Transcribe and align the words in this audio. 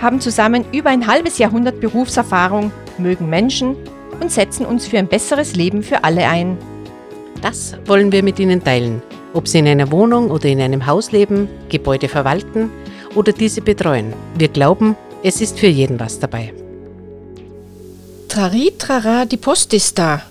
haben 0.00 0.20
zusammen 0.20 0.64
über 0.72 0.90
ein 0.90 1.06
halbes 1.06 1.38
Jahrhundert 1.38 1.80
Berufserfahrung, 1.80 2.72
mögen 2.98 3.28
Menschen 3.28 3.76
und 4.20 4.30
setzen 4.30 4.66
uns 4.66 4.86
für 4.86 4.98
ein 4.98 5.08
besseres 5.08 5.54
Leben 5.56 5.82
für 5.82 6.04
alle 6.04 6.26
ein. 6.26 6.58
Das 7.42 7.76
wollen 7.86 8.12
wir 8.12 8.22
mit 8.22 8.38
Ihnen 8.38 8.62
teilen, 8.62 9.02
ob 9.34 9.46
Sie 9.48 9.58
in 9.58 9.68
einer 9.68 9.90
Wohnung 9.90 10.30
oder 10.30 10.46
in 10.46 10.60
einem 10.60 10.86
Haus 10.86 11.12
leben, 11.12 11.48
Gebäude 11.68 12.08
verwalten 12.08 12.70
oder 13.14 13.32
diese 13.32 13.60
betreuen. 13.60 14.12
Wir 14.36 14.48
glauben, 14.48 14.96
es 15.22 15.40
ist 15.40 15.58
für 15.58 15.66
jeden 15.66 15.98
was 16.00 16.18
dabei. 16.18 16.52
Trari, 18.28 18.72
trara, 18.78 19.24
die 19.24 19.36
Post 19.36 19.72
ist 19.74 19.98
da. 19.98 20.22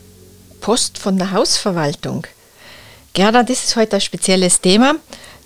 Post 0.61 0.97
von 0.97 1.17
der 1.17 1.31
Hausverwaltung. 1.31 2.25
Gerda, 3.13 3.43
das 3.43 3.63
ist 3.63 3.75
heute 3.75 3.95
ein 3.95 4.01
spezielles 4.01 4.59
Thema, 4.59 4.95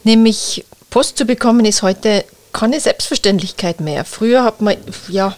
nämlich 0.03 0.65
Post 0.89 1.17
zu 1.17 1.25
bekommen 1.25 1.65
ist 1.65 1.83
heute 1.83 2.25
keine 2.53 2.80
Selbstverständlichkeit 2.80 3.80
mehr. 3.80 4.05
Früher 4.05 4.44
hat 4.44 4.62
man 4.62 4.77
ja 5.08 5.35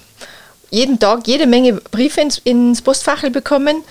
jeden 0.69 0.99
Tag 0.99 1.27
jede 1.27 1.47
Menge 1.47 1.73
Briefe 1.73 2.21
ins, 2.21 2.37
ins 2.39 2.81
Postfach 2.81 3.29
bekommen. 3.29 3.83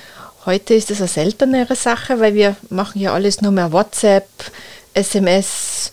Heute 0.47 0.75
ist 0.75 0.91
es 0.91 0.99
eine 0.99 1.09
seltenere 1.09 1.77
Sache, 1.77 2.19
weil 2.19 2.35
wir 2.35 2.57
machen 2.71 3.01
ja 3.01 3.13
alles 3.13 3.43
nur 3.43 3.53
mehr 3.53 3.73
WhatsApp, 3.73 4.27
SMS, 4.95 5.93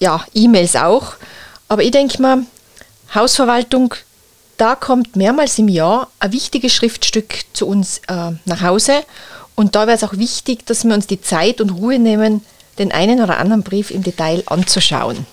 ja, 0.00 0.24
E-Mails 0.34 0.74
auch. 0.76 1.14
Aber 1.68 1.82
ich 1.82 1.90
denke 1.90 2.20
mal, 2.20 2.38
Hausverwaltung, 3.14 3.94
da 4.56 4.74
kommt 4.74 5.16
mehrmals 5.16 5.58
im 5.58 5.68
Jahr 5.68 6.08
ein 6.18 6.32
wichtiges 6.32 6.72
Schriftstück 6.72 7.40
zu 7.52 7.66
uns 7.66 7.98
äh, 8.08 8.32
nach 8.46 8.62
Hause. 8.62 9.04
Und 9.54 9.74
da 9.76 9.86
wäre 9.86 9.96
es 9.96 10.04
auch 10.04 10.16
wichtig, 10.16 10.64
dass 10.64 10.84
wir 10.84 10.94
uns 10.94 11.06
die 11.06 11.20
Zeit 11.20 11.60
und 11.60 11.70
Ruhe 11.70 11.98
nehmen, 11.98 12.42
den 12.78 12.90
einen 12.90 13.22
oder 13.22 13.36
anderen 13.36 13.62
Brief 13.62 13.90
im 13.90 14.02
Detail 14.02 14.42
anzuschauen 14.46 15.26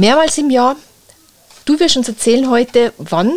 mehrmals 0.00 0.38
im 0.38 0.50
Jahr. 0.50 0.76
Du 1.66 1.78
wirst 1.78 1.96
uns 1.96 2.08
erzählen 2.08 2.50
heute, 2.50 2.92
wann, 2.98 3.32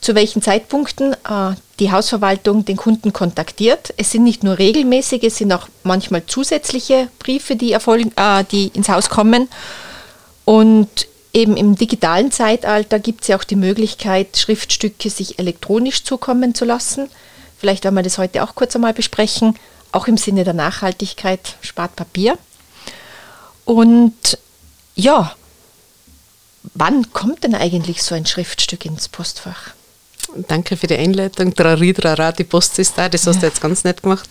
zu 0.00 0.14
welchen 0.14 0.42
Zeitpunkten 0.42 1.12
äh, 1.12 1.54
die 1.78 1.92
Hausverwaltung 1.92 2.64
den 2.64 2.76
Kunden 2.76 3.12
kontaktiert. 3.12 3.92
Es 3.96 4.10
sind 4.10 4.24
nicht 4.24 4.42
nur 4.42 4.58
regelmäßig, 4.58 5.22
es 5.22 5.36
sind 5.36 5.52
auch 5.52 5.68
manchmal 5.84 6.24
zusätzliche 6.26 7.08
Briefe, 7.18 7.54
die, 7.54 7.72
erfolgen, 7.72 8.12
äh, 8.16 8.44
die 8.50 8.68
ins 8.68 8.88
Haus 8.88 9.10
kommen. 9.10 9.48
Und 10.44 10.88
eben 11.34 11.56
im 11.56 11.76
digitalen 11.76 12.32
Zeitalter 12.32 12.98
gibt 12.98 13.22
es 13.22 13.28
ja 13.28 13.36
auch 13.36 13.44
die 13.44 13.56
Möglichkeit, 13.56 14.36
Schriftstücke 14.36 15.10
sich 15.10 15.38
elektronisch 15.38 16.02
zukommen 16.02 16.54
zu 16.54 16.64
lassen. 16.64 17.10
Vielleicht 17.58 17.84
werden 17.84 17.94
wir 17.94 18.02
das 18.02 18.18
heute 18.18 18.42
auch 18.42 18.54
kurz 18.54 18.74
einmal 18.74 18.94
besprechen, 18.94 19.54
auch 19.92 20.08
im 20.08 20.16
Sinne 20.16 20.44
der 20.44 20.54
Nachhaltigkeit, 20.54 21.56
spart 21.60 21.94
Papier. 21.96 22.38
Und 23.64 24.38
ja, 24.94 25.34
Wann 26.74 27.12
kommt 27.12 27.44
denn 27.44 27.54
eigentlich 27.54 28.02
so 28.02 28.14
ein 28.14 28.26
Schriftstück 28.26 28.84
ins 28.84 29.08
Postfach? 29.08 29.70
Danke 30.48 30.76
für 30.76 30.86
die 30.86 30.96
Einleitung. 30.96 31.54
Trari, 31.54 31.94
die 32.38 32.44
Post 32.44 32.78
ist 32.78 32.98
da, 32.98 33.08
das 33.08 33.26
hast 33.26 33.36
ja. 33.36 33.40
du 33.42 33.46
jetzt 33.46 33.60
ganz 33.60 33.84
nett 33.84 34.02
gemacht. 34.02 34.28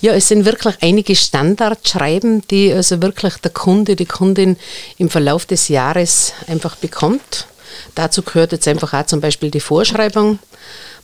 Ja, 0.00 0.12
es 0.14 0.28
sind 0.28 0.44
wirklich 0.44 0.74
einige 0.80 1.14
Standardschreiben, 1.14 2.42
die 2.48 2.72
also 2.72 3.02
wirklich 3.02 3.36
der 3.36 3.50
Kunde, 3.50 3.94
die 3.94 4.06
Kundin 4.06 4.56
im 4.96 5.10
Verlauf 5.10 5.46
des 5.46 5.68
Jahres 5.68 6.32
einfach 6.46 6.76
bekommt. 6.76 7.46
Dazu 7.94 8.22
gehört 8.22 8.52
jetzt 8.52 8.66
einfach 8.66 8.94
auch 8.94 9.06
zum 9.06 9.20
Beispiel 9.20 9.50
die 9.50 9.60
Vorschreibung. 9.60 10.38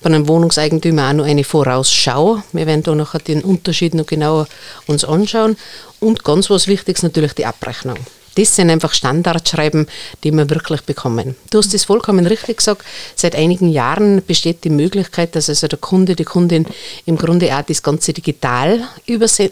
Bei 0.03 0.07
einem 0.07 0.27
Wohnungseigentümer 0.27 1.11
auch 1.11 1.13
noch 1.13 1.25
eine 1.25 1.45
Vorausschau. 1.45 2.43
Wir 2.53 2.67
werden 2.67 2.83
da 2.83 2.95
noch 2.95 3.19
den 3.19 3.43
Unterschied 3.43 3.95
noch 3.95 4.07
genauer 4.07 4.49
uns 4.87 5.05
anschauen. 5.05 5.57
Und 6.01 6.25
ganz 6.25 6.51
was 6.51 6.67
Wichtiges 6.67 7.03
natürlich 7.03 7.35
die 7.35 7.47
Abrechnung. 7.47 7.99
Das 8.37 8.56
sind 8.56 8.71
einfach 8.71 8.93
Standardschreiben, 8.93 9.87
die 10.22 10.33
wir 10.33 10.50
wirklich 10.50 10.83
bekommen. 10.83 11.37
Du 11.50 11.59
hast 11.59 11.72
es 11.75 11.84
vollkommen 11.84 12.27
richtig 12.27 12.59
gesagt. 12.59 12.84
Seit 13.15 13.37
einigen 13.37 13.69
Jahren 13.69 14.22
besteht 14.25 14.65
die 14.65 14.71
Möglichkeit, 14.71 15.37
dass 15.37 15.49
also 15.49 15.69
der 15.69 15.78
Kunde, 15.78 16.17
die 16.17 16.25
Kundin 16.25 16.67
im 17.06 17.17
Grunde 17.17 17.56
auch 17.56 17.62
das 17.62 17.83
Ganze 17.83 18.12
digital 18.12 18.81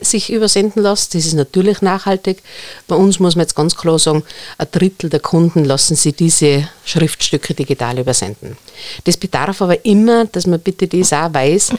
sich 0.00 0.32
übersenden 0.32 0.82
lässt. 0.82 1.15
Das 1.15 1.25
ist 1.25 1.34
natürlich 1.34 1.82
nachhaltig. 1.82 2.42
Bei 2.88 2.97
uns 2.97 3.21
muss 3.21 3.37
man 3.37 3.44
jetzt 3.44 3.54
ganz 3.54 3.76
klar 3.76 3.98
sagen, 3.98 4.25
ein 4.59 4.66
Drittel 4.71 5.10
der 5.10 5.21
Kunden 5.21 5.65
lassen 5.65 5.94
sich 5.94 6.16
diese 6.16 6.69
Schriftstücke 6.84 7.54
digital 7.54 7.98
übersenden. 7.98 8.56
Das 9.04 9.16
bedarf 9.16 9.62
aber 9.62 9.84
immer, 9.84 10.25
dass 10.25 10.47
man 10.47 10.59
bitte 10.59 10.88
das 10.88 11.12
auch 11.12 11.32
weiß, 11.32 11.71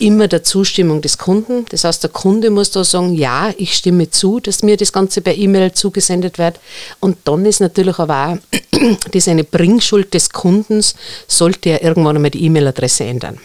immer 0.00 0.26
der 0.26 0.42
Zustimmung 0.42 1.00
des 1.00 1.18
Kunden. 1.18 1.64
Das 1.68 1.84
heißt, 1.84 2.02
der 2.02 2.10
Kunde 2.10 2.50
muss 2.50 2.70
da 2.72 2.82
sagen, 2.82 3.14
ja, 3.14 3.52
ich 3.56 3.74
stimme 3.74 4.10
zu, 4.10 4.40
dass 4.40 4.62
mir 4.62 4.76
das 4.76 4.92
Ganze 4.92 5.20
per 5.20 5.36
E-Mail 5.36 5.72
zugesendet 5.72 6.38
wird. 6.40 6.58
Und 6.98 7.18
dann 7.24 7.46
ist 7.46 7.60
natürlich 7.60 8.00
aber 8.00 8.28
auch 8.28 8.78
das 9.12 9.28
eine 9.28 9.44
Bringschuld 9.44 10.12
des 10.12 10.30
Kundens, 10.30 10.96
sollte 11.28 11.68
er 11.68 11.84
irgendwann 11.84 12.16
einmal 12.16 12.32
die 12.32 12.44
E-Mail-Adresse 12.44 13.04
ändern. 13.04 13.38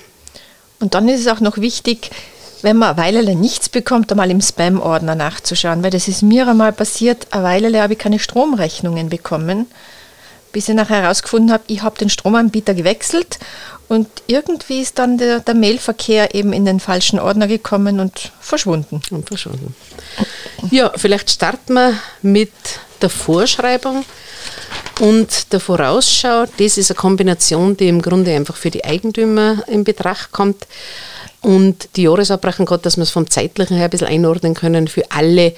Und 0.79 0.95
dann 0.95 1.07
ist 1.07 1.21
es 1.21 1.27
auch 1.27 1.39
noch 1.39 1.57
wichtig, 1.57 2.09
wenn 2.63 2.77
man 2.77 2.97
eine 2.97 2.97
Weile 2.97 3.35
nichts 3.35 3.69
bekommt, 3.69 4.11
einmal 4.11 4.31
im 4.31 4.41
Spam-Ordner 4.41 5.13
nachzuschauen, 5.13 5.83
weil 5.83 5.91
das 5.91 6.07
ist 6.07 6.23
mir 6.23 6.47
einmal 6.47 6.73
passiert, 6.73 7.27
eine 7.29 7.43
Weile 7.43 7.81
habe 7.81 7.93
ich 7.93 7.99
keine 7.99 8.17
Stromrechnungen 8.17 9.09
bekommen 9.09 9.67
bis 10.55 10.69
ich 10.69 10.75
nachher 10.75 11.01
herausgefunden 11.01 11.51
habe, 11.51 11.65
ich 11.67 11.81
habe 11.81 11.97
den 11.97 12.09
Stromanbieter 12.09 12.73
gewechselt 12.73 13.39
und 13.89 14.07
irgendwie 14.25 14.79
ist 14.79 14.97
dann 14.99 15.17
der, 15.17 15.41
der 15.41 15.53
Mailverkehr 15.53 16.33
eben 16.33 16.53
in 16.53 16.63
den 16.63 16.79
falschen 16.79 17.19
Ordner 17.19 17.47
gekommen 17.47 17.99
und 17.99 18.31
verschwunden. 18.39 19.01
Und 19.09 19.27
verschwunden. 19.27 19.75
Ja, 20.71 20.93
vielleicht 20.95 21.29
starten 21.29 21.73
wir 21.73 21.99
mit 22.21 22.53
der 23.01 23.09
Vorschreibung 23.09 24.05
und 24.99 25.51
der 25.51 25.59
Vorausschau. 25.59 26.45
Das 26.57 26.77
ist 26.77 26.91
eine 26.91 26.97
Kombination, 26.97 27.75
die 27.77 27.87
im 27.87 28.01
Grunde 28.01 28.35
einfach 28.35 28.55
für 28.55 28.71
die 28.71 28.85
Eigentümer 28.85 29.63
in 29.67 29.83
Betracht 29.83 30.31
kommt. 30.31 30.67
Und 31.41 31.89
die 31.95 32.03
Jahresabrechnung 32.03 32.65
gerade, 32.65 32.83
dass 32.83 32.97
wir 32.97 33.03
es 33.03 33.11
vom 33.11 33.29
zeitlichen 33.29 33.77
her 33.77 33.85
ein 33.85 33.91
bisschen 33.91 34.07
einordnen 34.07 34.55
können 34.55 34.87
für 34.87 35.03
alle 35.11 35.53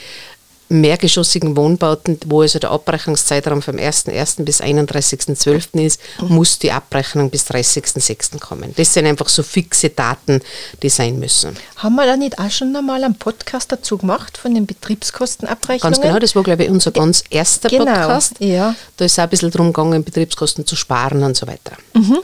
mehrgeschossigen 0.70 1.56
Wohnbauten, 1.56 2.20
wo 2.26 2.42
also 2.42 2.60
der 2.60 2.72
Abrechnungszeitraum 2.72 3.62
vom 3.62 3.76
1.1. 3.76 4.44
bis 4.44 4.62
31.12. 4.62 5.82
ist, 5.86 6.00
muss 6.22 6.60
die 6.60 6.72
Abrechnung 6.72 7.30
bis 7.30 7.46
30.06. 7.50 8.40
kommen. 8.40 8.74
Das 8.76 8.94
sind 8.94 9.06
einfach 9.06 9.30
so 9.30 9.44
fixe 9.44 9.90
Daten, 9.90 10.42
die 10.82 10.90
sein 10.90 11.20
müssen. 11.20 11.56
Haben 11.78 11.96
wir 11.96 12.06
da 12.06 12.18
nicht 12.18 12.38
auch 12.40 12.52
schon 12.52 12.76
einmal 12.76 13.04
einen 13.04 13.16
Podcast 13.16 13.72
dazu 13.72 13.98
gemacht 13.98 14.38
von 14.38 14.54
den 14.54 14.66
Betriebskostenabrechnungen? 14.66 15.94
Ganz 15.94 16.02
genau, 16.02 16.20
das 16.20 16.36
war 16.36 16.44
glaube 16.44 16.64
ich 16.64 16.70
unser 16.70 16.92
ganz 16.92 17.24
erster 17.30 17.70
genau, 17.70 17.86
Podcast. 17.86 18.36
Ja. 18.40 18.76
Da 18.98 19.06
ist 19.06 19.18
auch 19.20 19.24
ein 19.24 19.30
bisschen 19.30 19.52
darum 19.52 19.68
gegangen, 19.68 20.04
Betriebskosten 20.04 20.66
zu 20.66 20.76
sparen 20.76 21.24
und 21.24 21.38
so 21.38 21.48
weiter. 21.48 21.78
Mhm. 21.94 22.20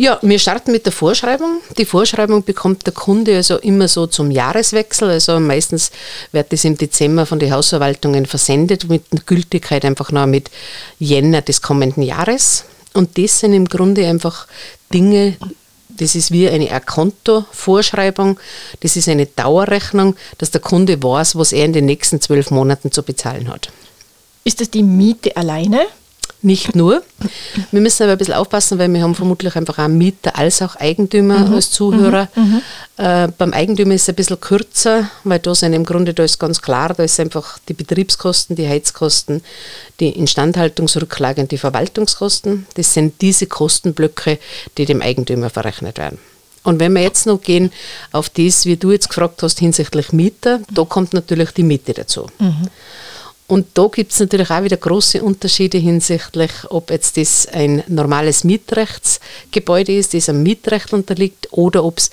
Ja, 0.00 0.18
wir 0.22 0.38
starten 0.38 0.72
mit 0.72 0.86
der 0.86 0.94
Vorschreibung. 0.94 1.60
Die 1.76 1.84
Vorschreibung 1.84 2.42
bekommt 2.42 2.86
der 2.86 2.94
Kunde 2.94 3.36
also 3.36 3.58
immer 3.58 3.86
so 3.86 4.06
zum 4.06 4.30
Jahreswechsel. 4.30 5.10
Also 5.10 5.38
meistens 5.40 5.90
wird 6.32 6.54
das 6.54 6.64
im 6.64 6.78
Dezember 6.78 7.26
von 7.26 7.38
den 7.38 7.52
Hausverwaltungen 7.52 8.24
versendet 8.24 8.88
mit 8.88 9.04
Gültigkeit 9.26 9.84
einfach 9.84 10.10
noch 10.10 10.24
mit 10.24 10.50
Jänner 10.98 11.42
des 11.42 11.60
kommenden 11.60 12.02
Jahres. 12.02 12.64
Und 12.94 13.18
das 13.18 13.40
sind 13.40 13.52
im 13.52 13.66
Grunde 13.66 14.06
einfach 14.06 14.46
Dinge, 14.90 15.36
das 15.90 16.14
ist 16.14 16.30
wie 16.30 16.48
eine 16.48 16.70
Akonto-Vorschreibung, 16.70 18.40
das 18.80 18.96
ist 18.96 19.06
eine 19.06 19.26
Dauerrechnung, 19.26 20.16
dass 20.38 20.50
der 20.50 20.62
Kunde 20.62 21.02
weiß, 21.02 21.36
was 21.36 21.52
er 21.52 21.66
in 21.66 21.74
den 21.74 21.84
nächsten 21.84 22.22
zwölf 22.22 22.50
Monaten 22.50 22.90
zu 22.90 23.02
bezahlen 23.02 23.52
hat. 23.52 23.70
Ist 24.44 24.62
das 24.62 24.70
die 24.70 24.82
Miete 24.82 25.36
alleine? 25.36 25.80
Nicht 26.42 26.74
nur. 26.74 27.02
Wir 27.70 27.80
müssen 27.82 28.04
aber 28.04 28.12
ein 28.12 28.18
bisschen 28.18 28.34
aufpassen, 28.34 28.78
weil 28.78 28.90
wir 28.92 29.02
haben 29.02 29.14
vermutlich 29.14 29.56
einfach 29.56 29.78
auch 29.78 29.88
Mieter 29.88 30.38
als 30.38 30.62
auch 30.62 30.76
Eigentümer 30.76 31.40
mhm. 31.40 31.54
als 31.54 31.70
Zuhörer. 31.70 32.28
Mhm. 32.34 32.42
mhm. 32.42 32.62
Äh, 32.96 33.28
beim 33.36 33.52
Eigentümer 33.52 33.94
ist 33.94 34.02
es 34.02 34.08
ein 34.10 34.14
bisschen 34.14 34.40
kürzer, 34.40 35.10
weil 35.24 35.38
da 35.38 35.54
sind 35.54 35.72
im 35.72 35.84
Grunde, 35.84 36.12
da 36.12 36.22
ist 36.22 36.38
ganz 36.38 36.60
klar, 36.60 36.94
da 36.94 37.02
ist 37.02 37.18
einfach 37.18 37.58
die 37.68 37.72
Betriebskosten, 37.72 38.56
die 38.56 38.68
Heizkosten, 38.68 39.42
die 40.00 40.10
Instandhaltungsrücklagen, 40.10 41.48
die 41.48 41.58
Verwaltungskosten. 41.58 42.66
Das 42.74 42.92
sind 42.92 43.20
diese 43.20 43.46
Kostenblöcke, 43.46 44.38
die 44.76 44.84
dem 44.86 45.02
Eigentümer 45.02 45.50
verrechnet 45.50 45.98
werden. 45.98 46.18
Und 46.62 46.78
wenn 46.78 46.92
wir 46.92 47.02
jetzt 47.02 47.26
noch 47.26 47.40
gehen 47.40 47.72
auf 48.12 48.28
das, 48.28 48.66
wie 48.66 48.76
du 48.76 48.92
jetzt 48.92 49.08
gefragt 49.08 49.42
hast 49.42 49.58
hinsichtlich 49.58 50.12
Mieter, 50.12 50.60
da 50.70 50.84
kommt 50.84 51.14
natürlich 51.14 51.50
die 51.52 51.62
Miete 51.62 51.94
dazu. 51.94 52.26
Mhm. 52.38 52.68
Und 53.50 53.66
da 53.74 53.88
gibt 53.88 54.12
es 54.12 54.20
natürlich 54.20 54.48
auch 54.48 54.62
wieder 54.62 54.76
große 54.76 55.20
Unterschiede 55.24 55.76
hinsichtlich, 55.76 56.52
ob 56.68 56.88
jetzt 56.88 57.16
das 57.16 57.48
ein 57.48 57.82
normales 57.88 58.44
Mietrechtsgebäude 58.44 59.92
ist, 59.92 60.14
das 60.14 60.28
einem 60.28 60.44
Mietrecht 60.44 60.92
unterliegt, 60.92 61.48
oder 61.50 61.82
ob 61.82 61.98
es 61.98 62.10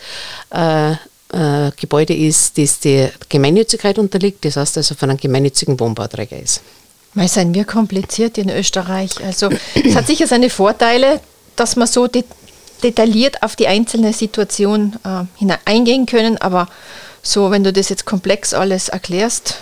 äh, 0.49 0.93
äh, 0.93 1.71
Gebäude 1.79 2.15
ist, 2.15 2.57
das 2.57 2.79
der 2.79 3.11
Gemeinnützigkeit 3.29 3.99
unterliegt, 3.99 4.45
das 4.45 4.57
heißt 4.57 4.77
also 4.77 4.95
von 4.95 5.11
einem 5.11 5.19
gemeinnützigen 5.19 5.79
Wohnbauträger 5.79 6.39
ist. 6.39 6.61
Weil 7.13 7.27
seien 7.27 7.53
wir 7.53 7.65
kompliziert 7.65 8.39
in 8.39 8.49
Österreich. 8.49 9.23
Also 9.23 9.49
es 9.75 9.95
hat 9.95 10.07
sicher 10.07 10.25
seine 10.25 10.49
Vorteile, 10.49 11.19
dass 11.55 11.75
man 11.75 11.87
so 11.87 12.07
de 12.07 12.23
detailliert 12.81 13.43
auf 13.43 13.55
die 13.55 13.67
einzelne 13.67 14.13
Situation 14.13 14.95
äh, 15.03 15.23
hineingehen 15.37 16.07
können, 16.07 16.37
aber 16.37 16.67
so, 17.21 17.51
wenn 17.51 17.63
du 17.63 17.73
das 17.73 17.89
jetzt 17.89 18.05
komplex 18.05 18.53
alles 18.53 18.89
erklärst. 18.89 19.57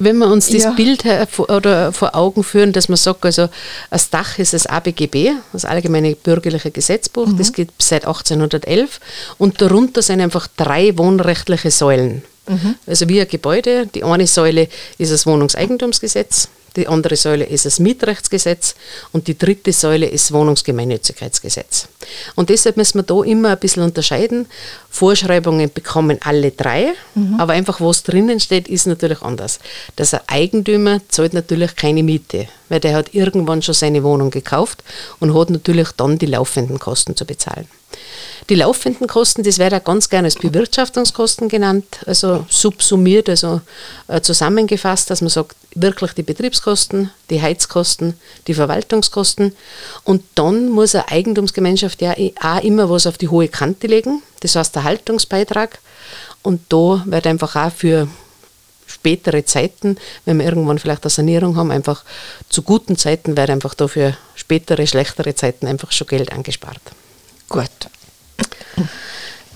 Wenn 0.00 0.16
wir 0.16 0.28
uns 0.28 0.48
das 0.48 0.64
ja. 0.64 0.70
Bild 0.70 1.04
oder 1.36 1.92
vor 1.92 2.14
Augen 2.14 2.42
führen, 2.42 2.72
dass 2.72 2.88
man 2.88 2.96
sagt, 2.96 3.24
also 3.24 3.48
das 3.90 4.08
Dach 4.08 4.38
ist 4.38 4.54
das 4.54 4.66
ABGB, 4.66 5.32
das 5.52 5.66
Allgemeine 5.66 6.16
Bürgerliche 6.16 6.70
Gesetzbuch, 6.70 7.26
mhm. 7.26 7.36
das 7.36 7.52
gibt 7.52 7.82
seit 7.82 8.06
1811 8.06 8.98
und 9.36 9.60
darunter 9.60 10.00
sind 10.00 10.20
einfach 10.20 10.48
drei 10.56 10.96
wohnrechtliche 10.96 11.70
Säulen. 11.70 12.22
Mhm. 12.48 12.76
Also 12.86 13.08
wie 13.10 13.20
ein 13.20 13.28
Gebäude, 13.28 13.86
die 13.94 14.02
eine 14.02 14.26
Säule 14.26 14.68
ist 14.96 15.12
das 15.12 15.26
Wohnungseigentumsgesetz, 15.26 16.48
die 16.76 16.88
andere 16.88 17.16
Säule 17.16 17.44
ist 17.44 17.66
das 17.66 17.80
Mietrechtsgesetz 17.80 18.74
und 19.12 19.26
die 19.26 19.36
dritte 19.36 19.72
Säule 19.72 20.06
ist 20.06 20.26
das 20.26 20.32
Wohnungsgemeinnützigkeitsgesetz. 20.32 21.88
Und 22.34 22.50
deshalb 22.50 22.76
müssen 22.76 22.98
wir 22.98 23.02
da 23.02 23.22
immer 23.22 23.50
ein 23.50 23.58
bisschen 23.58 23.82
unterscheiden. 23.82 24.46
Vorschreibungen 24.90 25.70
bekommen 25.72 26.18
alle 26.22 26.50
drei, 26.50 26.92
mhm. 27.14 27.38
aber 27.38 27.52
einfach 27.54 27.80
was 27.80 28.02
drinnen 28.02 28.40
steht, 28.40 28.68
ist 28.68 28.86
natürlich 28.86 29.22
anders. 29.22 29.58
Dass 29.96 30.14
ein 30.14 30.20
Eigentümer 30.26 31.00
zahlt 31.08 31.32
natürlich 31.32 31.76
keine 31.76 32.02
Miete, 32.02 32.48
weil 32.68 32.80
der 32.80 32.94
hat 32.94 33.14
irgendwann 33.14 33.62
schon 33.62 33.74
seine 33.74 34.02
Wohnung 34.02 34.30
gekauft 34.30 34.82
und 35.18 35.34
hat 35.34 35.50
natürlich 35.50 35.88
dann 35.96 36.18
die 36.18 36.26
laufenden 36.26 36.78
Kosten 36.78 37.16
zu 37.16 37.24
bezahlen. 37.24 37.66
Die 38.48 38.54
laufenden 38.54 39.06
Kosten, 39.06 39.42
das 39.42 39.58
wird 39.58 39.74
auch 39.74 39.84
ganz 39.84 40.08
gerne 40.08 40.26
als 40.26 40.36
Bewirtschaftungskosten 40.36 41.48
genannt, 41.48 42.00
also 42.06 42.44
subsumiert, 42.48 43.28
also 43.28 43.60
äh, 44.08 44.20
zusammengefasst, 44.20 45.10
dass 45.10 45.20
man 45.20 45.30
sagt, 45.30 45.56
wirklich 45.74 46.12
die 46.12 46.22
Betriebskosten, 46.22 47.10
die 47.30 47.40
Heizkosten, 47.40 48.14
die 48.46 48.54
Verwaltungskosten 48.54 49.54
und 50.04 50.22
dann 50.34 50.68
muss 50.68 50.94
eine 50.94 51.08
Eigentumsgemeinschaft 51.08 52.02
ja 52.02 52.14
auch 52.40 52.62
immer 52.62 52.90
was 52.90 53.06
auf 53.06 53.18
die 53.18 53.28
hohe 53.28 53.48
Kante 53.48 53.86
legen, 53.86 54.22
das 54.40 54.56
heißt 54.56 54.74
der 54.74 54.84
Haltungsbeitrag 54.84 55.78
und 56.42 56.60
da 56.70 57.02
wird 57.06 57.26
einfach 57.26 57.54
auch 57.56 57.72
für 57.72 58.08
spätere 58.86 59.44
Zeiten, 59.44 59.96
wenn 60.24 60.38
wir 60.38 60.46
irgendwann 60.46 60.78
vielleicht 60.78 61.04
eine 61.04 61.10
Sanierung 61.10 61.56
haben, 61.56 61.70
einfach 61.70 62.04
zu 62.48 62.62
guten 62.62 62.96
Zeiten 62.96 63.36
wird 63.36 63.50
einfach 63.50 63.74
da 63.74 63.86
für 63.86 64.16
spätere, 64.34 64.86
schlechtere 64.86 65.34
Zeiten 65.34 65.66
einfach 65.66 65.92
schon 65.92 66.08
Geld 66.08 66.32
angespart. 66.32 66.80
Gut. 67.48 67.70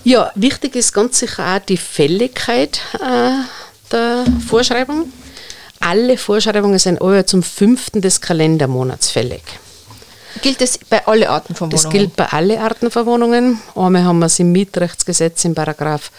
Ja, 0.05 0.31
wichtig 0.35 0.75
ist 0.75 0.93
ganz 0.93 1.17
sicher 1.17 1.55
auch 1.55 1.65
die 1.65 1.77
Fälligkeit 1.77 2.79
äh, 3.01 3.31
der 3.91 4.23
Vorschreibung. 4.47 5.11
Alle 5.85 6.17
Vorschreibungen 6.17 6.79
sind 6.79 6.99
alle 6.99 7.27
zum 7.27 7.43
5. 7.43 7.91
des 8.01 8.19
Kalendermonats 8.19 9.11
fällig. 9.11 9.43
Gilt 10.41 10.59
das 10.59 10.79
bei 10.89 11.05
allen 11.05 11.27
Arten 11.27 11.53
von 11.53 11.71
Wohnungen? 11.71 11.83
Das 11.83 11.91
gilt 11.91 12.15
bei 12.15 12.25
allen 12.25 12.57
Arten 12.57 12.89
von 12.89 13.05
Wohnungen. 13.05 13.61
Einmal 13.75 14.03
haben 14.03 14.17
wir 14.17 14.25
es 14.25 14.39
im 14.39 14.51
Mietrechtsgesetz 14.51 15.45
im 15.45 15.53
Paragraph 15.53 16.09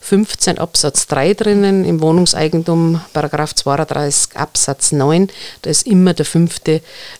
15 0.00 0.58
Absatz 0.58 1.08
3 1.08 1.34
drinnen, 1.34 1.84
im 1.84 2.00
Wohnungseigentum 2.02 3.00
Paragraph 3.12 3.52
32 3.56 4.36
Absatz 4.36 4.92
9. 4.92 5.28
Da 5.62 5.70
ist 5.70 5.88
immer 5.88 6.14
der 6.14 6.24
5. 6.24 6.60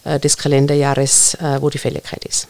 Äh, 0.04 0.20
des 0.20 0.36
Kalenderjahres, 0.36 1.34
äh, 1.34 1.60
wo 1.60 1.70
die 1.70 1.78
Fälligkeit 1.78 2.24
ist. 2.24 2.46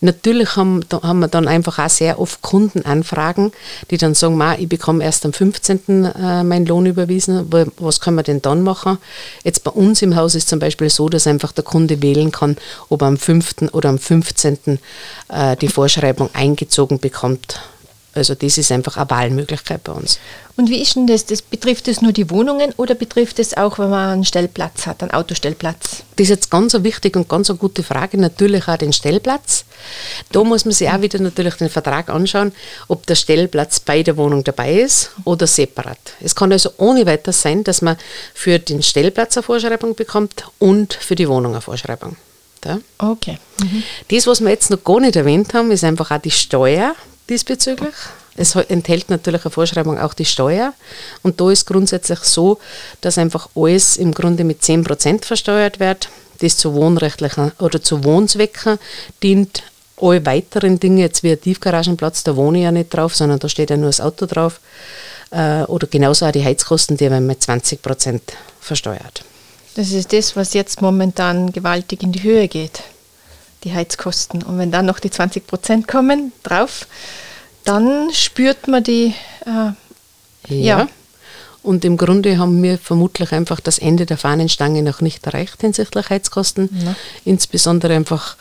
Natürlich 0.00 0.56
haben, 0.56 0.84
haben 0.90 1.20
wir 1.20 1.28
dann 1.28 1.48
einfach 1.48 1.78
auch 1.78 1.88
sehr 1.88 2.18
oft 2.18 2.42
Kundenanfragen, 2.42 3.52
die 3.90 3.96
dann 3.96 4.14
sagen, 4.14 4.42
ich 4.58 4.68
bekomme 4.68 5.04
erst 5.04 5.24
am 5.24 5.32
15. 5.32 6.04
Äh, 6.04 6.44
meinen 6.44 6.66
Lohn 6.66 6.86
überwiesen, 6.86 7.50
was 7.78 8.00
können 8.00 8.16
wir 8.16 8.22
denn 8.22 8.42
dann 8.42 8.62
machen? 8.62 8.98
Jetzt 9.44 9.64
bei 9.64 9.70
uns 9.70 10.02
im 10.02 10.16
Haus 10.16 10.34
ist 10.34 10.48
zum 10.48 10.58
Beispiel 10.58 10.90
so, 10.90 11.08
dass 11.08 11.26
einfach 11.26 11.52
der 11.52 11.64
Kunde 11.64 12.02
wählen 12.02 12.32
kann, 12.32 12.56
ob 12.88 13.02
er 13.02 13.08
am 13.08 13.16
5. 13.16 13.72
oder 13.72 13.88
am 13.88 13.98
15. 13.98 14.78
Äh, 15.28 15.56
die 15.56 15.68
Vorschreibung 15.68 16.30
eingezogen 16.32 16.98
bekommt 16.98 17.60
also 18.16 18.34
das 18.34 18.58
ist 18.58 18.72
einfach 18.72 18.96
eine 18.96 19.10
Wahlmöglichkeit 19.10 19.84
bei 19.84 19.92
uns. 19.92 20.18
Und 20.56 20.70
wie 20.70 20.80
ist 20.80 20.96
denn 20.96 21.06
das? 21.06 21.26
das? 21.26 21.42
Betrifft 21.42 21.86
das 21.86 22.00
nur 22.00 22.12
die 22.12 22.30
Wohnungen 22.30 22.72
oder 22.78 22.94
betrifft 22.94 23.38
es 23.38 23.56
auch, 23.56 23.78
wenn 23.78 23.90
man 23.90 24.10
einen 24.10 24.24
Stellplatz 24.24 24.86
hat, 24.86 25.02
einen 25.02 25.12
Autostellplatz? 25.12 26.02
Das 26.16 26.24
ist 26.24 26.28
jetzt 26.30 26.50
ganz 26.50 26.74
eine 26.74 26.84
wichtige 26.84 27.18
und 27.18 27.28
ganz 27.28 27.50
eine 27.50 27.58
gute 27.58 27.82
Frage. 27.82 28.18
Natürlich 28.18 28.66
auch 28.66 28.78
den 28.78 28.94
Stellplatz. 28.94 29.66
Da 30.32 30.42
muss 30.44 30.64
man 30.64 30.72
sich 30.72 30.88
auch 30.88 31.02
wieder 31.02 31.20
natürlich 31.20 31.54
den 31.56 31.68
Vertrag 31.68 32.08
anschauen, 32.08 32.52
ob 32.88 33.06
der 33.06 33.16
Stellplatz 33.16 33.80
bei 33.80 34.02
der 34.02 34.16
Wohnung 34.16 34.44
dabei 34.44 34.80
ist 34.80 35.10
oder 35.24 35.46
separat. 35.46 35.98
Es 36.20 36.34
kann 36.34 36.52
also 36.52 36.70
ohne 36.78 37.04
weiteres 37.04 37.42
sein, 37.42 37.62
dass 37.62 37.82
man 37.82 37.96
für 38.32 38.58
den 38.58 38.82
Stellplatz 38.82 39.36
eine 39.36 39.42
Vorschreibung 39.42 39.94
bekommt 39.94 40.44
und 40.58 40.94
für 40.94 41.14
die 41.14 41.28
Wohnung 41.28 41.52
eine 41.52 41.60
Vorschreibung. 41.60 42.16
Ja? 42.64 42.78
Okay. 42.98 43.38
Mhm. 43.60 43.82
Das, 44.08 44.26
was 44.26 44.40
wir 44.40 44.50
jetzt 44.50 44.70
noch 44.70 44.82
gar 44.82 45.00
nicht 45.00 45.16
erwähnt 45.16 45.54
haben, 45.54 45.70
ist 45.70 45.84
einfach 45.84 46.10
auch 46.10 46.20
die 46.20 46.30
Steuer 46.30 46.94
diesbezüglich. 47.28 47.94
Es 48.36 48.54
enthält 48.54 49.08
natürlich 49.08 49.44
eine 49.44 49.50
Vorschreibung 49.50 49.98
auch 49.98 50.14
die 50.14 50.24
Steuer. 50.24 50.74
Und 51.22 51.40
da 51.40 51.50
ist 51.50 51.66
grundsätzlich 51.66 52.20
so, 52.20 52.58
dass 53.00 53.18
einfach 53.18 53.48
alles 53.54 53.96
im 53.96 54.12
Grunde 54.12 54.44
mit 54.44 54.62
10% 54.62 55.24
versteuert 55.24 55.80
wird, 55.80 56.08
das 56.40 56.58
zu 56.58 56.74
wohnrechtlichen 56.74 57.52
oder 57.58 57.82
zu 57.82 58.04
Wohnzwecken 58.04 58.78
dient. 59.22 59.62
Alle 59.98 60.26
weiteren 60.26 60.78
Dinge, 60.78 61.00
jetzt 61.00 61.22
wie 61.22 61.30
ein 61.30 61.40
Tiefgaragenplatz, 61.40 62.22
da 62.22 62.36
wohne 62.36 62.58
ich 62.58 62.64
ja 62.64 62.72
nicht 62.72 62.90
drauf, 62.90 63.16
sondern 63.16 63.38
da 63.38 63.48
steht 63.48 63.70
ja 63.70 63.78
nur 63.78 63.88
das 63.88 64.02
Auto 64.02 64.26
drauf. 64.26 64.60
Äh, 65.30 65.62
oder 65.62 65.86
genauso 65.86 66.26
auch 66.26 66.32
die 66.32 66.44
Heizkosten, 66.44 66.98
die 66.98 67.10
werden 67.10 67.26
mit 67.26 67.40
20% 67.40 68.20
versteuert. 68.60 69.24
Das 69.74 69.90
ist 69.92 70.12
das, 70.12 70.36
was 70.36 70.52
jetzt 70.52 70.82
momentan 70.82 71.50
gewaltig 71.50 72.02
in 72.02 72.12
die 72.12 72.22
Höhe 72.22 72.48
geht 72.48 72.82
die 73.66 73.74
Heizkosten. 73.74 74.42
Und 74.42 74.58
wenn 74.58 74.70
dann 74.70 74.86
noch 74.86 75.00
die 75.00 75.10
20 75.10 75.46
Prozent 75.46 75.88
kommen 75.88 76.32
drauf, 76.42 76.86
dann 77.64 78.10
spürt 78.12 78.68
man 78.68 78.82
die. 78.82 79.14
Äh, 79.44 80.54
ja. 80.54 80.78
ja. 80.78 80.88
Und 81.62 81.84
im 81.84 81.96
Grunde 81.96 82.38
haben 82.38 82.62
wir 82.62 82.78
vermutlich 82.78 83.32
einfach 83.32 83.58
das 83.58 83.78
Ende 83.78 84.06
der 84.06 84.16
Fahnenstange 84.16 84.82
noch 84.82 85.00
nicht 85.00 85.26
erreicht 85.26 85.60
hinsichtlich 85.62 86.08
Heizkosten. 86.08 86.70
Ja. 86.84 86.94
Insbesondere 87.24 87.94
einfach 87.94 88.36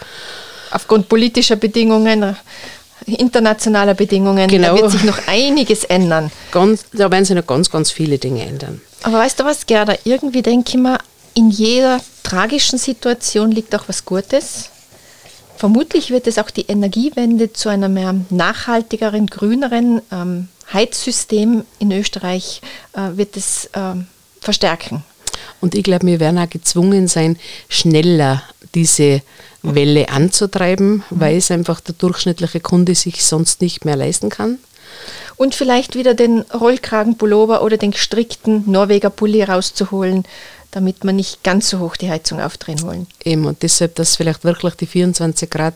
aufgrund 0.70 1.10
politischer 1.10 1.56
Bedingungen, 1.56 2.36
internationaler 3.08 3.96
Bedingungen. 3.96 4.48
Genau. 4.48 4.76
Da 4.76 4.82
wird 4.82 4.92
sich 4.92 5.04
noch 5.04 5.18
einiges 5.28 5.86
ändern. 5.86 6.32
Ganz, 6.52 6.86
da 6.94 7.10
werden 7.10 7.26
sich 7.26 7.36
noch 7.36 7.48
ganz, 7.48 7.72
ganz 7.72 7.90
viele 7.90 8.20
Dinge 8.20 8.46
ändern. 8.46 8.80
Aber 9.02 9.18
weißt 9.18 9.40
du 9.40 9.46
was, 9.46 9.66
Gerda? 9.66 9.96
Irgendwie 10.04 10.44
denke 10.44 10.70
ich 10.70 10.78
mir, 10.78 11.00
in 11.34 11.50
jeder 11.50 12.00
tragischen 12.22 12.78
Situation 12.78 13.52
liegt 13.52 13.74
auch 13.74 13.86
was 13.88 14.06
Gutes. 14.06 14.70
Vermutlich 15.66 16.12
wird 16.12 16.28
es 16.28 16.38
auch 16.38 16.52
die 16.52 16.68
Energiewende 16.68 17.52
zu 17.52 17.70
einem 17.70 17.96
mehr 17.96 18.14
nachhaltigeren, 18.30 19.26
grüneren 19.26 20.00
ähm, 20.12 20.48
Heizsystem 20.72 21.66
in 21.80 21.92
Österreich 21.92 22.62
äh, 22.94 23.18
wird 23.18 23.36
es 23.36 23.66
äh, 23.74 23.96
verstärken. 24.40 25.04
Und 25.62 25.74
ich 25.74 25.82
glaube, 25.82 26.06
wir 26.06 26.20
werden 26.20 26.38
auch 26.38 26.48
gezwungen 26.48 27.08
sein, 27.08 27.40
schneller 27.68 28.44
diese 28.76 29.24
Welle 29.64 30.10
anzutreiben, 30.10 30.98
mhm. 30.98 31.04
weil 31.10 31.38
es 31.38 31.50
einfach 31.50 31.80
der 31.80 31.96
durchschnittliche 31.96 32.60
Kunde 32.60 32.94
sich 32.94 33.26
sonst 33.26 33.60
nicht 33.62 33.86
mehr 33.86 33.96
leisten 33.96 34.30
kann. 34.30 34.60
Und 35.36 35.56
vielleicht 35.56 35.96
wieder 35.96 36.14
den 36.14 36.42
Rollkragenpullover 36.42 37.64
oder 37.64 37.78
den 37.78 37.90
gestrickten 37.90 38.70
Norweger 38.70 39.10
Pulli 39.10 39.42
rauszuholen, 39.42 40.26
damit 40.76 41.06
wir 41.06 41.14
nicht 41.14 41.42
ganz 41.42 41.70
so 41.70 41.80
hoch 41.80 41.96
die 41.96 42.10
Heizung 42.10 42.42
aufdrehen 42.42 42.82
wollen. 42.82 43.08
Eben, 43.24 43.46
und 43.46 43.64
deshalb, 43.64 43.96
dass 43.96 44.18
vielleicht 44.18 44.44
wirklich 44.44 44.76
die 44.76 44.86
24 44.86 45.50
Grad 45.50 45.76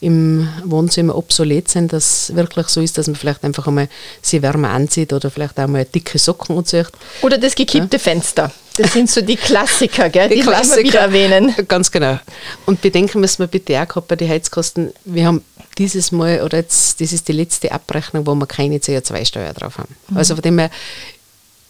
im 0.00 0.48
Wohnzimmer 0.64 1.14
obsolet 1.14 1.68
sind, 1.68 1.92
dass 1.92 2.34
wirklich 2.34 2.68
so 2.68 2.80
ist, 2.80 2.96
dass 2.96 3.06
man 3.06 3.16
vielleicht 3.16 3.44
einfach 3.44 3.68
einmal 3.68 3.90
sie 4.22 4.40
wärmer 4.40 4.70
anzieht 4.70 5.12
oder 5.12 5.30
vielleicht 5.30 5.60
auch 5.60 5.66
mal 5.66 5.84
dicke 5.84 6.18
Socken 6.18 6.56
anzieht. 6.56 6.88
Oder 7.20 7.36
das 7.36 7.54
gekippte 7.54 7.98
ja. 7.98 8.02
Fenster. 8.02 8.50
Das 8.78 8.94
sind 8.94 9.10
so 9.10 9.20
die 9.20 9.36
Klassiker, 9.36 10.08
gell, 10.08 10.30
die, 10.30 10.36
die 10.36 10.40
Klassiker, 10.40 10.74
wir 10.74 10.80
immer 10.80 10.86
wieder 10.86 11.00
erwähnen. 11.00 11.54
Ganz 11.68 11.90
genau. 11.90 12.18
Und 12.64 12.80
bedenken 12.80 13.20
müssen 13.20 13.40
wir 13.40 13.46
bitte 13.46 13.78
auch 13.78 14.00
bei 14.00 14.16
den 14.16 14.30
Heizkosten, 14.30 14.94
wir 15.04 15.26
haben 15.26 15.44
dieses 15.76 16.12
Mal, 16.12 16.40
oder 16.40 16.58
jetzt, 16.58 16.98
das 16.98 17.12
ist 17.12 17.28
die 17.28 17.32
letzte 17.32 17.72
Abrechnung, 17.72 18.26
wo 18.26 18.34
wir 18.34 18.46
keine 18.46 18.78
CO2-Steuer 18.78 19.52
drauf 19.52 19.76
haben. 19.76 19.94
Mhm. 20.08 20.16
Also 20.16 20.34
von 20.34 20.42
dem 20.42 20.58
her, 20.58 20.70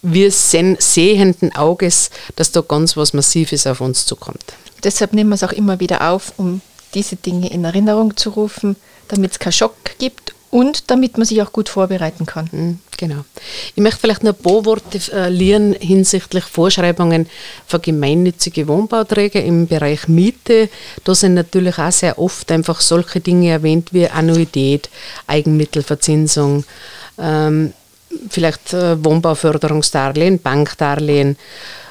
wir 0.02 0.30
sehen 0.30 0.76
sehenden 0.78 1.54
Auges, 1.54 2.10
dass 2.36 2.52
da 2.52 2.60
ganz 2.60 2.96
was 2.96 3.12
Massives 3.12 3.66
auf 3.66 3.80
uns 3.80 4.06
zukommt. 4.06 4.44
Deshalb 4.82 5.12
nehmen 5.12 5.30
wir 5.30 5.34
es 5.34 5.42
auch 5.42 5.52
immer 5.52 5.80
wieder 5.80 6.10
auf, 6.10 6.32
um 6.36 6.60
diese 6.94 7.16
Dinge 7.16 7.50
in 7.50 7.64
Erinnerung 7.64 8.16
zu 8.16 8.30
rufen, 8.30 8.76
damit 9.08 9.32
es 9.32 9.38
keinen 9.38 9.52
Schock 9.52 9.74
gibt 9.98 10.34
und 10.50 10.90
damit 10.90 11.16
man 11.16 11.26
sich 11.26 11.40
auch 11.42 11.52
gut 11.52 11.68
vorbereiten 11.68 12.26
kann. 12.26 12.48
Mhm, 12.50 12.78
genau. 12.96 13.24
Ich 13.76 13.82
möchte 13.82 14.00
vielleicht 14.00 14.24
noch 14.24 14.34
ein 14.34 14.42
paar 14.42 14.64
Worte 14.64 14.98
verlieren 14.98 15.74
hinsichtlich 15.74 16.44
Vorschreibungen 16.44 17.28
für 17.66 17.78
gemeinnützige 17.78 18.66
Wohnbauträger 18.66 19.42
im 19.42 19.68
Bereich 19.68 20.08
Miete. 20.08 20.68
Da 21.04 21.14
sind 21.14 21.34
natürlich 21.34 21.78
auch 21.78 21.92
sehr 21.92 22.18
oft 22.18 22.50
einfach 22.50 22.80
solche 22.80 23.20
Dinge 23.20 23.50
erwähnt 23.50 23.92
wie 23.92 24.08
Annuität, 24.08 24.90
Eigenmittelverzinsung, 25.28 26.64
ähm, 27.18 27.72
vielleicht 28.28 28.72
äh, 28.72 29.02
Wohnbauförderungsdarlehen, 29.02 30.40
Bankdarlehen 30.40 31.36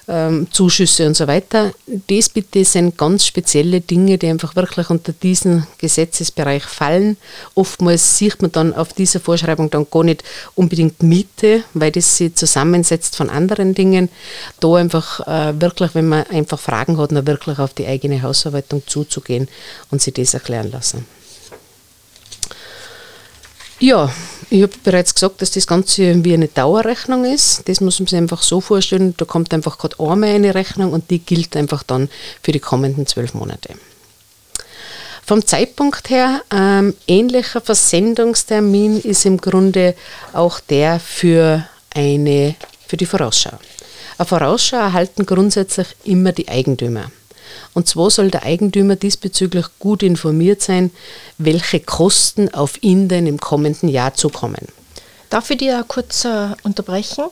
ähm, 0.10 0.48
Zuschüsse 0.52 1.06
und 1.06 1.16
so 1.16 1.28
weiter. 1.28 1.72
Das 2.08 2.30
bitte 2.30 2.66
sind 2.66 2.98
ganz 2.98 3.26
spezielle 3.26 3.80
Dinge, 3.80 4.18
die 4.18 4.28
einfach 4.28 4.56
wirklich 4.56 4.90
unter 4.90 5.14
diesen 5.14 5.68
Gesetzesbereich 5.78 6.64
fallen. 6.64 7.16
Oftmals 7.54 8.18
sieht 8.18 8.42
man 8.42 8.52
dann 8.52 8.74
auf 8.74 8.92
dieser 8.94 9.20
Vorschreibung 9.20 9.70
dann 9.70 9.86
gar 9.90 10.04
nicht 10.04 10.24
unbedingt 10.56 11.04
Miete, 11.04 11.64
weil 11.76 11.92
das 11.92 12.18
sie 12.18 12.34
zusammensetzt 12.34 13.16
von 13.16 13.30
anderen 13.30 13.76
Dingen. 13.76 14.10
Da 14.60 14.74
einfach 14.76 15.28
äh, 15.28 15.62
wirklich, 15.62 15.94
wenn 15.94 16.10
man 16.10 16.24
einfach 16.24 16.60
Fragen 16.60 16.98
hat, 16.98 17.12
dann 17.12 17.28
wirklich 17.28 17.60
auf 17.60 17.74
die 17.74 17.86
eigene 17.86 18.24
Hausverwaltung 18.24 18.82
zuzugehen 18.88 19.48
und 19.92 20.02
sich 20.02 20.16
das 20.16 20.34
erklären 20.34 20.72
lassen. 20.72 21.06
Ja, 23.80 24.12
ich 24.50 24.64
habe 24.64 24.74
bereits 24.84 25.14
gesagt, 25.14 25.42
dass 25.42 25.52
das 25.52 25.68
Ganze 25.68 26.24
wie 26.24 26.34
eine 26.34 26.48
Dauerrechnung 26.48 27.26
ist. 27.26 27.68
Das 27.68 27.82
muss 27.82 28.00
man 28.00 28.08
sich 28.08 28.18
einfach 28.18 28.42
so 28.42 28.62
vorstellen. 28.62 29.14
Da 29.18 29.26
kommt 29.26 29.54
einfach 29.54 29.78
gerade 29.78 30.00
einmal 30.00 30.30
eine 30.30 30.56
Rechnung 30.56 30.94
und 30.94 31.10
die 31.12 31.20
gilt 31.20 31.56
einfach 31.56 31.84
dann 31.84 32.10
für 32.42 32.52
die 32.52 32.60
kommenden 32.60 33.06
zwölf 33.06 33.34
Monate. 33.34 33.76
Vom 35.24 35.46
Zeitpunkt 35.46 36.10
her, 36.10 36.42
ähm, 36.52 36.96
ähnlicher 37.06 37.62
Versendungstermin 37.62 39.00
ist 39.02 39.26
im 39.26 39.38
Grunde 39.38 39.94
auch 40.34 40.60
der 40.60 41.00
für, 41.00 41.68
eine, 41.94 42.56
für 42.88 42.98
die 42.98 43.06
Vorausschau. 43.06 43.60
Eine 44.18 44.26
Vorausschau 44.26 44.78
erhalten 44.78 45.28
grundsätzlich 45.28 45.88
immer 46.04 46.32
die 46.32 46.48
Eigentümer. 46.48 47.12
Und 47.74 47.88
zwar 47.88 48.10
soll 48.10 48.32
der 48.32 48.44
Eigentümer 48.44 48.96
diesbezüglich 48.96 49.66
gut 49.80 50.04
informiert 50.04 50.62
sein, 50.62 50.92
welche 51.38 51.80
Kosten 51.80 52.54
auf 52.54 52.82
ihn 52.84 53.08
denn 53.08 53.28
im 53.28 53.40
kommenden 53.40 53.90
Jahr 53.90 54.14
zukommen. 54.14 54.68
Darf 55.30 55.50
ich 55.52 55.58
dir 55.58 55.86
kurz 55.88 56.26
äh, 56.26 56.50
unterbrechen? 56.64 57.26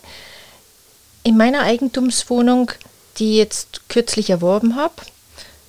In 1.24 1.36
meiner 1.36 1.62
Eigentumswohnung, 1.62 2.72
die 3.18 3.32
ich 3.32 3.38
jetzt 3.38 3.90
kürzlich 3.90 4.30
erworben 4.30 4.76
habe, 4.76 4.94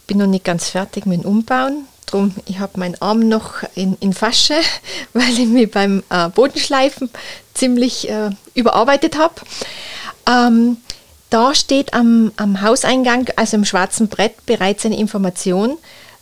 bin 0.06 0.18
noch 0.18 0.26
nicht 0.26 0.44
ganz 0.44 0.68
fertig 0.68 1.06
mit 1.06 1.22
dem 1.22 1.28
Umbauen. 1.28 1.86
Drum, 2.06 2.34
ich 2.46 2.58
habe 2.58 2.78
meinen 2.80 3.00
Arm 3.00 3.28
noch 3.28 3.62
in, 3.74 3.96
in 4.00 4.12
Fasche, 4.12 4.54
weil 5.12 5.38
ich 5.38 5.46
mich 5.46 5.70
beim 5.70 6.02
äh, 6.10 6.28
Bodenschleifen 6.28 7.10
ziemlich 7.54 8.08
äh, 8.08 8.30
überarbeitet 8.54 9.16
habe. 9.16 9.34
Ähm, 10.26 10.78
da 11.30 11.54
steht 11.54 11.94
am, 11.94 12.32
am 12.36 12.62
Hauseingang, 12.62 13.28
also 13.36 13.56
im 13.56 13.64
schwarzen 13.64 14.08
Brett, 14.08 14.46
bereits 14.46 14.86
eine 14.86 14.98
Information, 14.98 15.76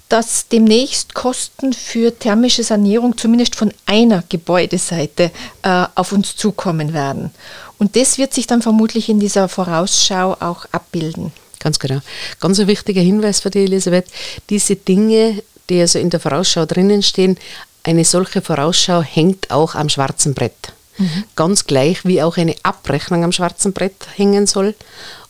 dass 0.09 0.49
demnächst 0.49 1.15
Kosten 1.15 1.73
für 1.73 2.17
thermische 2.17 2.63
Sanierung 2.63 3.17
zumindest 3.17 3.57
von 3.57 3.73
einer 3.87 4.23
Gebäudeseite 4.29 5.33
äh, 5.63 5.85
auf 5.95 6.13
uns 6.13 6.37
zukommen 6.37 6.93
werden. 6.93 7.33
Und 7.79 7.97
das 7.97 8.17
wird 8.17 8.33
sich 8.33 8.47
dann 8.47 8.63
vermutlich 8.63 9.09
in 9.09 9.19
dieser 9.21 9.49
Vorausschau 9.49 10.37
auch 10.41 10.67
abbilden. 10.71 11.33
Ganz 11.59 11.79
genau. 11.79 12.01
Ganz 12.39 12.61
ein 12.61 12.69
wichtiger 12.69 13.01
Hinweis 13.01 13.41
für 13.41 13.51
die 13.51 13.65
Elisabeth. 13.65 14.07
Diese 14.49 14.77
Dinge, 14.77 15.43
die 15.69 15.81
also 15.81 15.99
in 15.99 16.11
der 16.11 16.21
Vorausschau 16.21 16.67
drinnen 16.67 17.03
stehen, 17.03 17.37
eine 17.83 18.05
solche 18.05 18.43
Vorausschau 18.43 19.03
hängt 19.03 19.51
auch 19.51 19.75
am 19.75 19.89
schwarzen 19.89 20.35
Brett. 20.35 20.73
Mhm. 20.99 21.25
Ganz 21.35 21.67
gleich 21.67 22.05
wie 22.05 22.23
auch 22.23 22.37
eine 22.37 22.55
Abrechnung 22.63 23.25
am 23.25 23.33
schwarzen 23.33 23.73
Brett 23.73 24.07
hängen 24.17 24.47
soll 24.47 24.75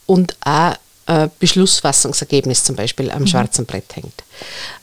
und 0.06 0.36
auch 0.44 0.74
ein 1.06 1.30
Beschlussfassungsergebnis 1.38 2.64
zum 2.64 2.76
Beispiel 2.76 3.10
am 3.10 3.22
mhm. 3.22 3.26
schwarzen 3.28 3.66
Brett 3.66 3.94
hängt. 3.94 4.24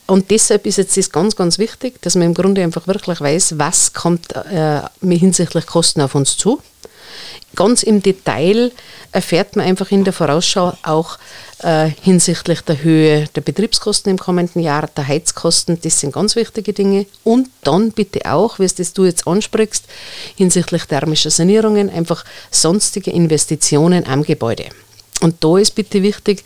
Und 0.05 0.31
deshalb 0.31 0.65
ist 0.65 0.77
jetzt 0.77 0.97
das 0.97 1.11
ganz, 1.11 1.35
ganz 1.35 1.57
wichtig, 1.57 2.01
dass 2.01 2.15
man 2.15 2.27
im 2.27 2.33
Grunde 2.33 2.63
einfach 2.63 2.87
wirklich 2.87 3.19
weiß, 3.19 3.57
was 3.57 3.93
kommt 3.93 4.33
äh, 4.33 4.81
hinsichtlich 5.01 5.65
Kosten 5.65 6.01
auf 6.01 6.15
uns 6.15 6.37
zu 6.37 6.61
ganz 7.55 7.83
im 7.83 8.01
Detail 8.01 8.71
erfährt 9.11 9.55
man 9.55 9.65
einfach 9.65 9.91
in 9.91 10.03
der 10.03 10.13
Vorausschau 10.13 10.73
auch 10.83 11.17
äh, 11.59 11.89
hinsichtlich 12.01 12.61
der 12.61 12.83
Höhe 12.83 13.27
der 13.35 13.41
Betriebskosten 13.41 14.11
im 14.11 14.17
kommenden 14.17 14.61
Jahr, 14.61 14.89
der 14.95 15.07
Heizkosten, 15.07 15.79
das 15.81 15.99
sind 15.99 16.13
ganz 16.13 16.35
wichtige 16.35 16.73
Dinge. 16.73 17.05
Und 17.23 17.49
dann 17.63 17.91
bitte 17.91 18.31
auch, 18.31 18.59
wie 18.59 18.65
es 18.65 18.75
das 18.75 18.93
du 18.93 19.05
jetzt 19.05 19.27
ansprichst, 19.27 19.85
hinsichtlich 20.35 20.85
thermischer 20.85 21.29
Sanierungen, 21.29 21.89
einfach 21.89 22.25
sonstige 22.51 23.11
Investitionen 23.11 24.05
am 24.05 24.23
Gebäude. 24.23 24.65
Und 25.21 25.41
da 25.43 25.57
ist 25.57 25.75
bitte 25.75 26.03
wichtig, 26.03 26.43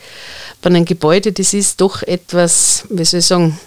bei 0.61 0.69
einem 0.69 0.85
Gebäude, 0.85 1.31
das 1.31 1.53
ist 1.53 1.81
doch 1.81 2.03
etwas, 2.03 2.85
wie 2.89 3.05
soll 3.05 3.21
ich 3.21 3.25
sagen, 3.25 3.59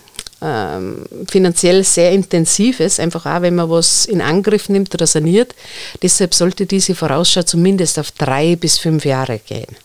ähm, 0.42 1.04
finanziell 1.28 1.84
sehr 1.84 2.12
intensiv 2.12 2.80
ist, 2.80 3.00
einfach 3.00 3.26
auch 3.26 3.42
wenn 3.42 3.54
man 3.54 3.70
was 3.70 4.06
in 4.06 4.20
Angriff 4.20 4.68
nimmt 4.68 4.94
oder 4.94 5.06
saniert. 5.06 5.54
Deshalb 6.02 6.34
sollte 6.34 6.66
diese 6.66 6.94
Vorausschau 6.94 7.42
zumindest 7.42 7.98
auf 7.98 8.10
drei 8.12 8.56
bis 8.56 8.78
fünf 8.78 9.04
Jahre 9.04 9.38
gehen. 9.38 9.76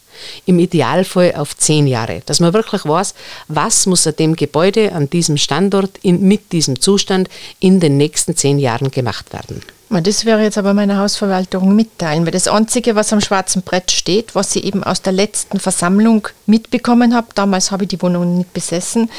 Im 0.46 0.60
Idealfall 0.60 1.36
auf 1.36 1.58
zehn 1.58 1.88
Jahre, 1.88 2.22
dass 2.26 2.40
man 2.40 2.54
wirklich 2.54 2.86
weiß, 2.86 3.14
was 3.50 3.86
muss 3.86 4.08
an 4.08 4.16
dem 4.16 4.36
Gebäude, 4.36 4.94
an 4.94 5.10
diesem 5.10 5.36
Standort, 5.36 5.92
in, 6.04 6.22
mit 6.22 6.54
diesem 6.54 6.80
Zustand 6.80 7.30
in 7.60 7.82
den 7.82 7.98
nächsten 7.98 8.36
zehn 8.36 8.58
Jahren 8.58 8.92
gemacht 8.92 9.34
werden. 9.34 9.62
Das 9.90 10.26
wäre 10.26 10.42
jetzt 10.42 10.58
aber 10.58 10.74
meiner 10.74 10.98
Hausverwaltung 10.98 11.76
mitteilen, 11.76 12.26
weil 12.26 12.32
das 12.32 12.48
Einzige, 12.48 12.96
was 12.96 13.14
am 13.14 13.22
schwarzen 13.22 13.62
Brett 13.62 13.92
steht, 13.92 14.34
was 14.36 14.56
ich 14.56 14.64
eben 14.64 14.84
aus 14.84 15.02
der 15.02 15.14
letzten 15.14 15.60
Versammlung 15.60 16.28
mitbekommen 16.48 17.16
habe, 17.16 17.28
damals 17.36 17.72
habe 17.72 17.84
ich 17.84 17.90
die 17.90 18.02
Wohnung 18.02 18.38
nicht 18.38 18.52
besessen, 18.54 19.10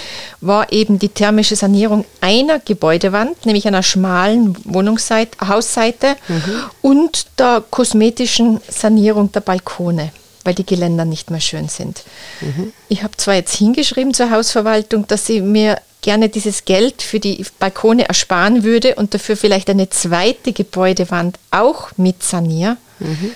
war 0.41 0.73
eben 0.73 0.99
die 0.99 1.09
thermische 1.09 1.57
Sanierung 1.57 2.05
einer 2.21 2.59
Gebäudewand, 2.59 3.47
nämlich 3.47 3.67
einer 3.67 3.83
schmalen 3.83 4.57
Wohnungsseite, 4.65 5.49
Hausseite 5.49 6.17
mhm. 6.29 6.61
und 6.83 7.27
der 7.39 7.63
kosmetischen 7.71 8.61
Sanierung 8.69 9.33
der 9.33 9.41
Balkone 9.41 10.11
weil 10.45 10.55
die 10.55 10.65
Geländer 10.65 11.05
nicht 11.05 11.33
mehr 11.33 11.41
schön 11.41 11.69
sind. 11.69 12.05
Mhm. 12.41 12.73
Ich 12.89 13.03
habe 13.03 13.17
zwar 13.17 13.35
jetzt 13.35 13.57
hingeschrieben 13.57 14.15
zur 14.15 14.31
Hausverwaltung, 14.31 15.05
dass 15.09 15.27
sie 15.27 15.41
mir 15.41 15.77
gerne 16.03 16.29
dieses 16.29 16.65
Geld 16.65 17.03
für 17.03 17.21
die 17.21 17.45
Balkone 17.59 18.09
ersparen 18.09 18.63
würde 18.63 18.95
und 18.95 19.15
dafür 19.15 19.37
vielleicht 19.37 19.69
eine 19.71 19.91
zweite 19.91 20.53
Gebäudewand 20.53 21.39
auch 21.51 21.91
mit 21.97 22.23
saniere. 22.23 22.77
Mhm. 22.99 23.33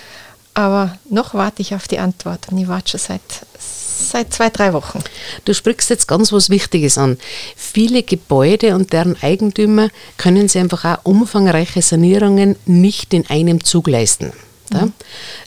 Aber 0.53 0.97
noch 1.09 1.33
warte 1.33 1.61
ich 1.61 1.75
auf 1.75 1.87
die 1.87 1.99
Antwort 1.99 2.47
und 2.51 2.57
ich 2.57 2.67
warte 2.67 2.91
schon 2.91 2.99
seit, 2.99 3.21
seit 3.57 4.33
zwei, 4.33 4.49
drei 4.49 4.73
Wochen. 4.73 4.99
Du 5.45 5.53
sprichst 5.53 5.89
jetzt 5.89 6.07
ganz 6.07 6.31
was 6.31 6.49
Wichtiges 6.49 6.97
an. 6.97 7.17
Viele 7.55 8.03
Gebäude 8.03 8.75
und 8.75 8.91
deren 8.91 9.21
Eigentümer 9.21 9.89
können 10.17 10.49
sich 10.49 10.61
einfach 10.61 10.83
auch 10.83 11.05
umfangreiche 11.05 11.81
Sanierungen 11.81 12.57
nicht 12.65 13.13
in 13.13 13.29
einem 13.29 13.63
Zug 13.63 13.87
leisten. 13.87 14.33
Mhm. 14.73 14.93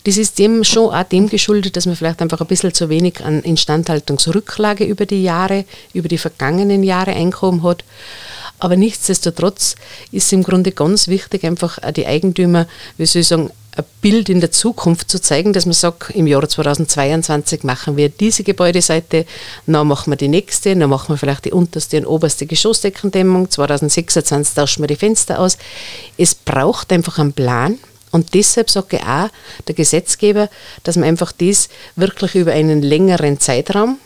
Das 0.05 0.17
ist 0.17 0.39
dem 0.39 0.65
schon 0.65 0.95
auch 0.95 1.03
dem 1.05 1.29
geschuldet, 1.29 1.77
dass 1.77 1.87
man 1.87 1.97
vielleicht 1.97 2.21
einfach 2.23 2.41
ein 2.41 2.47
bisschen 2.47 2.75
zu 2.75 2.89
wenig 2.89 3.25
an 3.25 3.41
Instandhaltungsrücklage 3.43 4.85
über 4.85 5.07
die 5.07 5.23
Jahre, 5.23 5.65
über 5.93 6.09
die 6.09 6.19
vergangenen 6.19 6.83
Jahre 6.83 7.13
eingehoben 7.13 7.63
hat. 7.63 7.85
Aber 8.59 8.77
nichtsdestotrotz 8.77 9.77
ist 10.13 10.33
im 10.33 10.43
Grunde 10.43 10.73
ganz 10.73 11.09
wichtig, 11.09 11.45
einfach 11.45 11.79
die 11.93 12.07
Eigentümer, 12.07 12.67
wie 12.97 13.07
soll 13.07 13.23
ich 13.23 13.29
sagen, 13.29 13.51
ein 13.77 13.85
Bild 14.01 14.29
in 14.29 14.41
der 14.41 14.53
Zukunft 14.53 15.11
zu 15.11 15.21
zeigen, 15.21 15.53
dass 15.53 15.67
man 15.67 15.73
sagt, 15.73 16.11
im 16.11 16.27
Jahr 16.27 16.49
2022 16.49 17.65
machen 17.65 17.97
wir 17.97 18.09
diese 18.09 18.45
Gebäudeseite, 18.45 19.27
dann 19.67 19.87
machen 19.89 20.13
wir 20.13 20.17
die 20.17 20.29
nächste, 20.29 20.77
dann 20.77 20.89
machen 20.89 21.09
wir 21.09 21.17
vielleicht 21.17 21.45
die 21.45 21.53
unterste 21.53 21.99
und 21.99 22.07
oberste 22.07 22.47
Geschossdeckendämmung, 22.47 23.51
2026 23.51 24.55
tauschen 24.55 24.83
wir 24.83 24.87
die 24.87 24.97
Fenster 24.97 25.41
aus. 25.41 25.59
Es 26.17 26.35
braucht 26.35 26.93
einfach 26.93 27.19
einen 27.19 27.33
Plan, 27.33 27.79
und 28.15 28.33
deshalb 28.35 28.71
sage 28.71 28.99
ich 28.99 29.03
auch 29.03 29.29
der 29.67 29.75
Gesetzgeber, 29.75 30.49
dass 30.85 30.95
man 30.95 31.09
einfach 31.09 31.33
dies 31.33 31.69
wirklich 31.97 32.37
über 32.37 32.53
einen 32.53 32.81
längeren 32.81 33.41
Zeitraum 33.41 33.99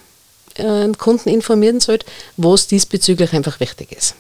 äh, 0.55 0.89
Kunden 0.97 1.29
informieren 1.29 1.81
sollte, 1.81 2.07
wo 2.39 2.55
es 2.55 2.67
diesbezüglich 2.67 3.35
einfach 3.35 3.61
wichtig 3.61 3.93
ist. 3.93 4.15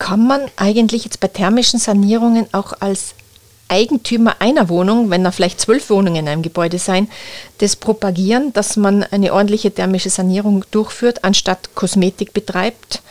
Kann 0.00 0.26
man 0.26 0.40
eigentlich 0.56 1.04
jetzt 1.04 1.20
bei 1.20 1.28
thermischen 1.28 1.78
Sanierungen 1.78 2.48
auch 2.50 2.72
als 2.80 3.14
Eigentümer 3.68 4.40
einer 4.40 4.68
Wohnung, 4.68 5.08
wenn 5.08 5.22
da 5.22 5.30
vielleicht 5.30 5.60
zwölf 5.60 5.88
Wohnungen 5.88 6.16
in 6.16 6.28
einem 6.28 6.42
Gebäude 6.42 6.80
sein, 6.80 7.08
das 7.58 7.76
propagieren, 7.76 8.52
dass 8.54 8.76
man 8.76 9.04
eine 9.04 9.32
ordentliche 9.32 9.72
thermische 9.72 10.10
Sanierung 10.10 10.64
durchführt, 10.72 11.22
anstatt 11.22 11.76
Kosmetik 11.76 12.32
betreibt? 12.32 13.02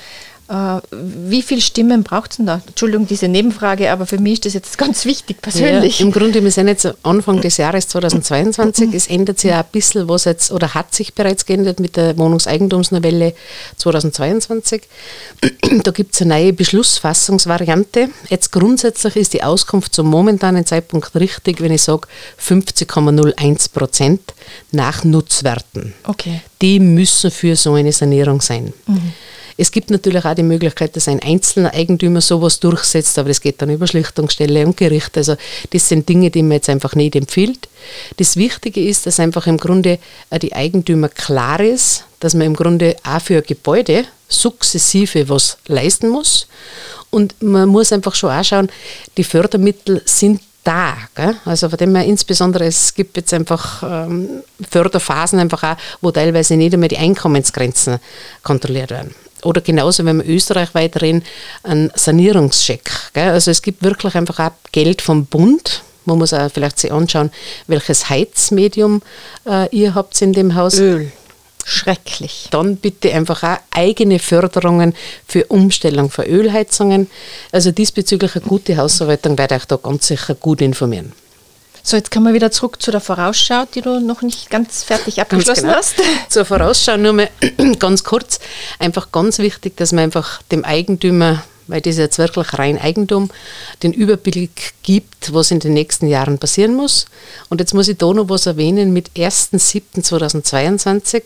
Äh, 0.47 0.79
wie 0.91 1.41
viele 1.41 1.61
Stimmen 1.61 2.03
braucht 2.03 2.31
es 2.31 2.37
denn 2.37 2.45
da? 2.45 2.61
Entschuldigung, 2.67 3.07
diese 3.07 3.27
Nebenfrage, 3.27 3.91
aber 3.91 4.05
für 4.05 4.19
mich 4.19 4.33
ist 4.33 4.45
das 4.45 4.53
jetzt 4.53 4.77
ganz 4.77 5.05
wichtig 5.05 5.41
persönlich. 5.41 5.99
Ja, 5.99 6.05
Im 6.05 6.11
Grunde, 6.11 6.43
wir 6.43 6.51
sind 6.51 6.67
jetzt 6.67 6.87
Anfang 7.01 7.41
des 7.41 7.57
Jahres 7.57 7.87
2022. 7.87 8.93
es 8.93 9.07
ändert 9.07 9.39
sich 9.39 9.49
ja 9.49 9.59
ein 9.59 9.65
bisschen 9.71 10.07
was 10.07 10.25
jetzt, 10.25 10.51
oder 10.51 10.75
hat 10.75 10.93
sich 10.93 11.15
bereits 11.15 11.45
geändert 11.47 11.79
mit 11.79 11.95
der 11.95 12.15
Wohnungseigentumsnovelle 12.17 13.33
2022. 13.77 14.83
da 15.83 15.91
gibt 15.91 16.13
es 16.13 16.21
eine 16.21 16.35
neue 16.35 16.53
Beschlussfassungsvariante. 16.53 18.09
Jetzt 18.29 18.51
grundsätzlich 18.51 19.15
ist 19.15 19.33
die 19.33 19.41
Auskunft 19.41 19.95
zum 19.95 20.07
momentanen 20.07 20.65
Zeitpunkt 20.65 21.15
richtig, 21.15 21.59
wenn 21.59 21.71
ich 21.71 21.81
sage 21.81 22.07
50,01 22.39 23.71
Prozent 23.71 24.21
nach 24.71 25.03
Nutzwerten. 25.03 25.93
Okay. 26.03 26.41
Die 26.61 26.79
müssen 26.79 27.31
für 27.31 27.55
so 27.55 27.73
eine 27.73 27.91
Sanierung 27.91 28.41
sein. 28.41 28.73
Mhm. 28.85 29.13
Es 29.57 29.71
gibt 29.71 29.89
natürlich 29.89 30.25
auch 30.25 30.33
die 30.33 30.43
Möglichkeit, 30.43 30.95
dass 30.95 31.07
ein 31.07 31.21
einzelner 31.21 31.73
Eigentümer 31.73 32.19
sowas 32.19 32.59
durchsetzt, 32.59 33.17
aber 33.17 33.29
das 33.29 33.39
geht 33.39 33.61
dann 33.61 33.69
über 33.69 33.87
Schlichtungsstelle 33.87 34.65
und 34.65 34.75
Gericht. 34.75 35.17
Also 35.17 35.37
das 35.69 35.87
sind 35.87 36.09
Dinge, 36.09 36.29
die 36.29 36.43
man 36.43 36.53
jetzt 36.53 36.69
einfach 36.69 36.93
nicht 36.95 37.15
empfiehlt. 37.15 37.69
Das 38.17 38.35
Wichtige 38.35 38.83
ist, 38.83 39.05
dass 39.05 39.19
einfach 39.19 39.47
im 39.47 39.57
Grunde 39.57 39.99
die 40.41 40.53
Eigentümer 40.53 41.07
klar 41.07 41.61
ist, 41.61 42.03
dass 42.19 42.33
man 42.33 42.47
im 42.47 42.55
Grunde 42.55 42.97
auch 43.03 43.21
für 43.21 43.41
Gebäude 43.41 44.05
sukzessive 44.27 45.29
was 45.29 45.57
leisten 45.67 46.09
muss. 46.09 46.47
Und 47.09 47.41
man 47.41 47.69
muss 47.69 47.93
einfach 47.93 48.15
schon 48.15 48.31
auch 48.31 48.43
schauen, 48.43 48.69
die 49.15 49.23
Fördermittel 49.23 50.01
sind 50.03 50.41
da. 50.65 50.97
Gell? 51.15 51.37
Also 51.45 51.69
von 51.69 51.77
dem 51.77 51.95
her 51.95 52.03
insbesondere, 52.03 52.65
es 52.65 52.93
gibt 52.93 53.15
jetzt 53.15 53.33
einfach 53.33 53.83
ähm, 53.83 54.43
Förderphasen 54.69 55.39
einfach 55.39 55.63
auch, 55.63 55.77
wo 56.01 56.11
teilweise 56.11 56.57
nicht 56.57 56.73
einmal 56.73 56.89
die 56.89 56.97
Einkommensgrenzen 56.97 57.99
kontrolliert 58.43 58.89
werden. 58.89 59.15
Oder 59.45 59.61
genauso, 59.61 60.03
wenn 60.05 60.17
wir 60.17 60.27
Österreich 60.27 60.73
weiterhin 60.73 61.23
einen 61.63 61.91
Sanierungscheck. 61.93 62.89
Gell? 63.13 63.29
Also 63.29 63.51
es 63.51 63.61
gibt 63.61 63.83
wirklich 63.83 64.15
einfach 64.15 64.39
auch 64.39 64.51
Geld 64.71 65.01
vom 65.01 65.25
Bund. 65.27 65.83
Man 66.05 66.17
muss 66.17 66.33
auch 66.33 66.51
vielleicht 66.51 66.79
sich 66.79 66.91
anschauen, 66.91 67.31
welches 67.67 68.09
Heizmedium 68.09 69.01
äh, 69.47 69.69
ihr 69.69 69.93
habt 69.95 70.19
in 70.21 70.33
dem 70.33 70.55
Haus. 70.55 70.79
Öl. 70.79 71.11
Schrecklich. 71.67 72.47
Dann 72.51 72.77
bitte 72.77 73.11
einfach 73.11 73.41
auch 73.41 73.57
eigene 73.71 74.19
Förderungen 74.19 74.93
für 75.27 75.45
Umstellung 75.45 76.11
für 76.11 76.23
Ölheizungen. 76.23 77.09
Also 77.51 77.71
diesbezüglich 77.71 78.35
eine 78.35 78.45
gute 78.45 78.77
Hausverwaltung 78.77 79.35
werde 79.37 79.55
ich 79.55 79.65
da 79.65 79.77
ganz 79.77 80.07
sicher 80.07 80.35
gut 80.35 80.61
informieren. 80.61 81.13
So, 81.87 81.97
jetzt 81.97 82.09
kommen 82.09 82.25
wir 82.25 82.33
wieder 82.33 82.49
zurück 82.49 82.81
zu 82.81 82.89
der 82.89 82.99
Vorausschau, 82.99 83.65
die 83.75 83.81
du 83.81 83.99
noch 83.99 84.23
nicht 84.23 84.49
ganz 84.49 84.81
fertig 84.81 85.21
abgeschlossen 85.21 85.65
genau. 85.65 85.75
hast. 85.75 85.93
Zur 86.29 86.43
Vorausschau 86.43 86.97
nur 86.97 87.13
mal 87.13 87.29
ganz 87.77 88.03
kurz. 88.03 88.39
Einfach 88.79 89.11
ganz 89.11 89.37
wichtig, 89.37 89.77
dass 89.77 89.91
man 89.91 90.05
einfach 90.05 90.41
dem 90.51 90.65
Eigentümer, 90.65 91.43
weil 91.67 91.81
das 91.81 91.97
jetzt 91.97 92.17
wirklich 92.17 92.57
rein 92.57 92.81
Eigentum, 92.81 93.29
den 93.83 93.93
Überblick 93.93 94.73
gibt, 94.81 95.31
was 95.31 95.51
in 95.51 95.59
den 95.59 95.73
nächsten 95.73 96.07
Jahren 96.07 96.39
passieren 96.39 96.73
muss. 96.73 97.05
Und 97.49 97.61
jetzt 97.61 97.75
muss 97.75 97.87
ich 97.87 97.99
da 97.99 98.11
noch 98.11 98.29
was 98.29 98.47
erwähnen. 98.47 98.91
Mit 98.91 99.11
1.7.2022 99.11 101.21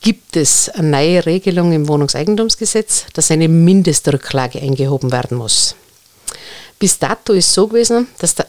gibt 0.00 0.36
es 0.36 0.68
eine 0.68 0.90
neue 0.90 1.26
Regelung 1.26 1.72
im 1.72 1.88
Wohnungseigentumsgesetz, 1.88 3.06
dass 3.14 3.32
eine 3.32 3.48
Mindestrücklage 3.48 4.60
eingehoben 4.60 5.10
werden 5.10 5.38
muss. 5.38 5.74
Bis 6.82 6.98
dato 6.98 7.32
ist 7.32 7.46
es 7.46 7.54
so 7.54 7.68
gewesen, 7.68 8.08
dass 8.18 8.34
der, 8.34 8.46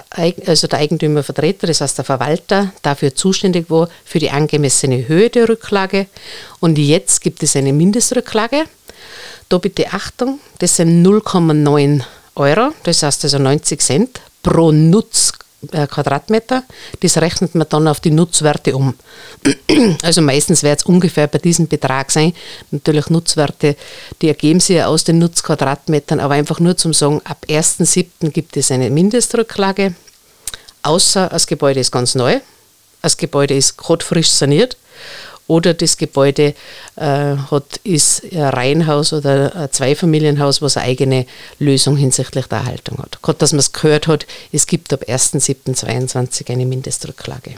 also 0.47 0.65
der 0.65 0.79
Eigentümervertreter, 0.79 1.67
das 1.67 1.81
heißt 1.81 1.99
der 1.99 2.03
Verwalter, 2.03 2.73
dafür 2.81 3.13
zuständig 3.13 3.69
war 3.69 3.89
für 4.05 4.17
die 4.17 4.31
angemessene 4.31 5.07
Höhe 5.07 5.29
der 5.29 5.47
Rücklage. 5.47 6.07
Und 6.59 6.79
jetzt 6.79 7.21
gibt 7.21 7.43
es 7.43 7.55
eine 7.55 7.73
Mindestrücklage. 7.73 8.63
Da 9.49 9.57
bitte 9.59 9.93
Achtung, 9.93 10.39
das 10.57 10.77
sind 10.77 11.05
0,9 11.05 12.01
Euro, 12.33 12.73
das 12.81 13.03
heißt 13.03 13.23
also 13.25 13.37
90 13.37 13.79
Cent 13.79 14.21
pro 14.41 14.71
Nutz 14.71 15.33
Quadratmeter. 15.67 16.63
Das 17.01 17.17
rechnet 17.17 17.55
man 17.55 17.67
dann 17.70 17.88
auf 17.88 18.00
die 18.00 18.12
Nutzwerte 18.12 18.75
um. 18.75 18.96
Also 20.01 20.22
meistens 20.22 20.63
wird 20.63 20.79
es 20.79 20.86
ungefähr 20.86 21.27
bei 21.27 21.39
diesem 21.39 21.67
Betrag 21.67 22.12
sein. 22.12 22.34
Natürlich 22.72 23.10
Nutzwerte, 23.10 23.75
die 24.22 24.27
ergeben 24.27 24.60
sich 24.60 24.77
ja 24.77 24.88
aus 24.88 25.03
den 25.03 25.20
Nutzquadratmetern, 25.20 26.20
aber 26.20 26.36
einfach 26.36 26.60
nur 26.60 26.77
zum 26.77 26.93
sagen, 26.93 27.22
ab 27.24 27.46
1.7. 27.48 28.29
gibt 28.29 28.58
es 28.58 28.72
eine 28.72 28.89
Mindestrücklage, 28.89 29.96
außer 30.84 31.29
das 31.29 31.48
Gebäude 31.48 31.79
ist 31.79 31.91
ganz 31.91 32.15
neu, 32.15 32.39
das 33.01 33.17
Gebäude 33.17 33.55
ist 33.55 33.77
gerade 33.77 34.03
frisch 34.03 34.29
saniert 34.29 34.77
oder 35.47 35.73
das 35.73 35.97
Gebäude 35.97 36.53
äh, 36.95 37.03
hat, 37.03 37.79
ist 37.83 38.23
ein 38.31 38.41
Reihenhaus 38.41 39.13
oder 39.13 39.55
ein 39.55 39.71
Zweifamilienhaus, 39.71 40.62
was 40.62 40.77
eine 40.77 40.85
eigene 40.88 41.25
Lösung 41.59 41.97
hinsichtlich 41.97 42.47
der 42.47 42.59
Erhaltung 42.59 43.00
hat. 43.00 43.21
Gerade, 43.21 43.39
dass 43.39 43.51
man 43.51 43.59
es 43.59 43.73
gehört 43.73 44.07
hat, 44.07 44.25
es 44.51 44.67
gibt 44.67 44.93
ab 44.93 45.03
1.7.22 45.08 46.51
eine 46.51 46.65
Mindestrücklage. 46.65 47.56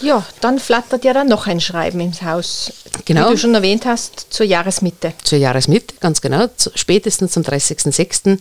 Ja, 0.00 0.24
dann 0.40 0.58
flattert 0.58 1.04
ja 1.04 1.14
dann 1.14 1.28
noch 1.28 1.46
ein 1.46 1.60
Schreiben 1.60 2.00
ins 2.00 2.22
Haus. 2.22 2.72
Genau. 3.06 3.28
Wie 3.28 3.32
du 3.32 3.38
schon 3.38 3.54
erwähnt 3.54 3.86
hast, 3.86 4.26
zur 4.30 4.44
Jahresmitte. 4.44 5.14
Zur 5.22 5.38
Jahresmitte, 5.38 5.94
ganz 6.00 6.20
genau. 6.20 6.48
Spätestens 6.74 7.32
zum 7.32 7.42
30.06. 7.42 8.38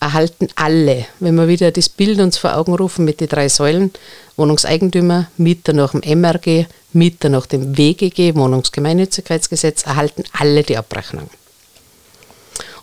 erhalten 0.00 0.48
alle, 0.56 1.06
wenn 1.20 1.36
wir 1.36 1.48
wieder 1.48 1.70
das 1.70 1.88
Bild 1.88 2.18
uns 2.18 2.38
vor 2.38 2.56
Augen 2.56 2.74
rufen 2.74 3.04
mit 3.04 3.20
den 3.20 3.28
drei 3.28 3.48
Säulen, 3.48 3.92
Wohnungseigentümer, 4.36 5.28
Mieter 5.36 5.72
nach 5.72 5.92
dem 5.92 6.20
MRG, 6.20 6.66
Mieter 6.92 7.28
nach 7.28 7.46
dem 7.46 7.78
WGG, 7.78 8.34
Wohnungsgemeinnützigkeitsgesetz, 8.34 9.84
erhalten 9.84 10.24
alle 10.32 10.62
die 10.62 10.76
Abrechnung. 10.76 11.30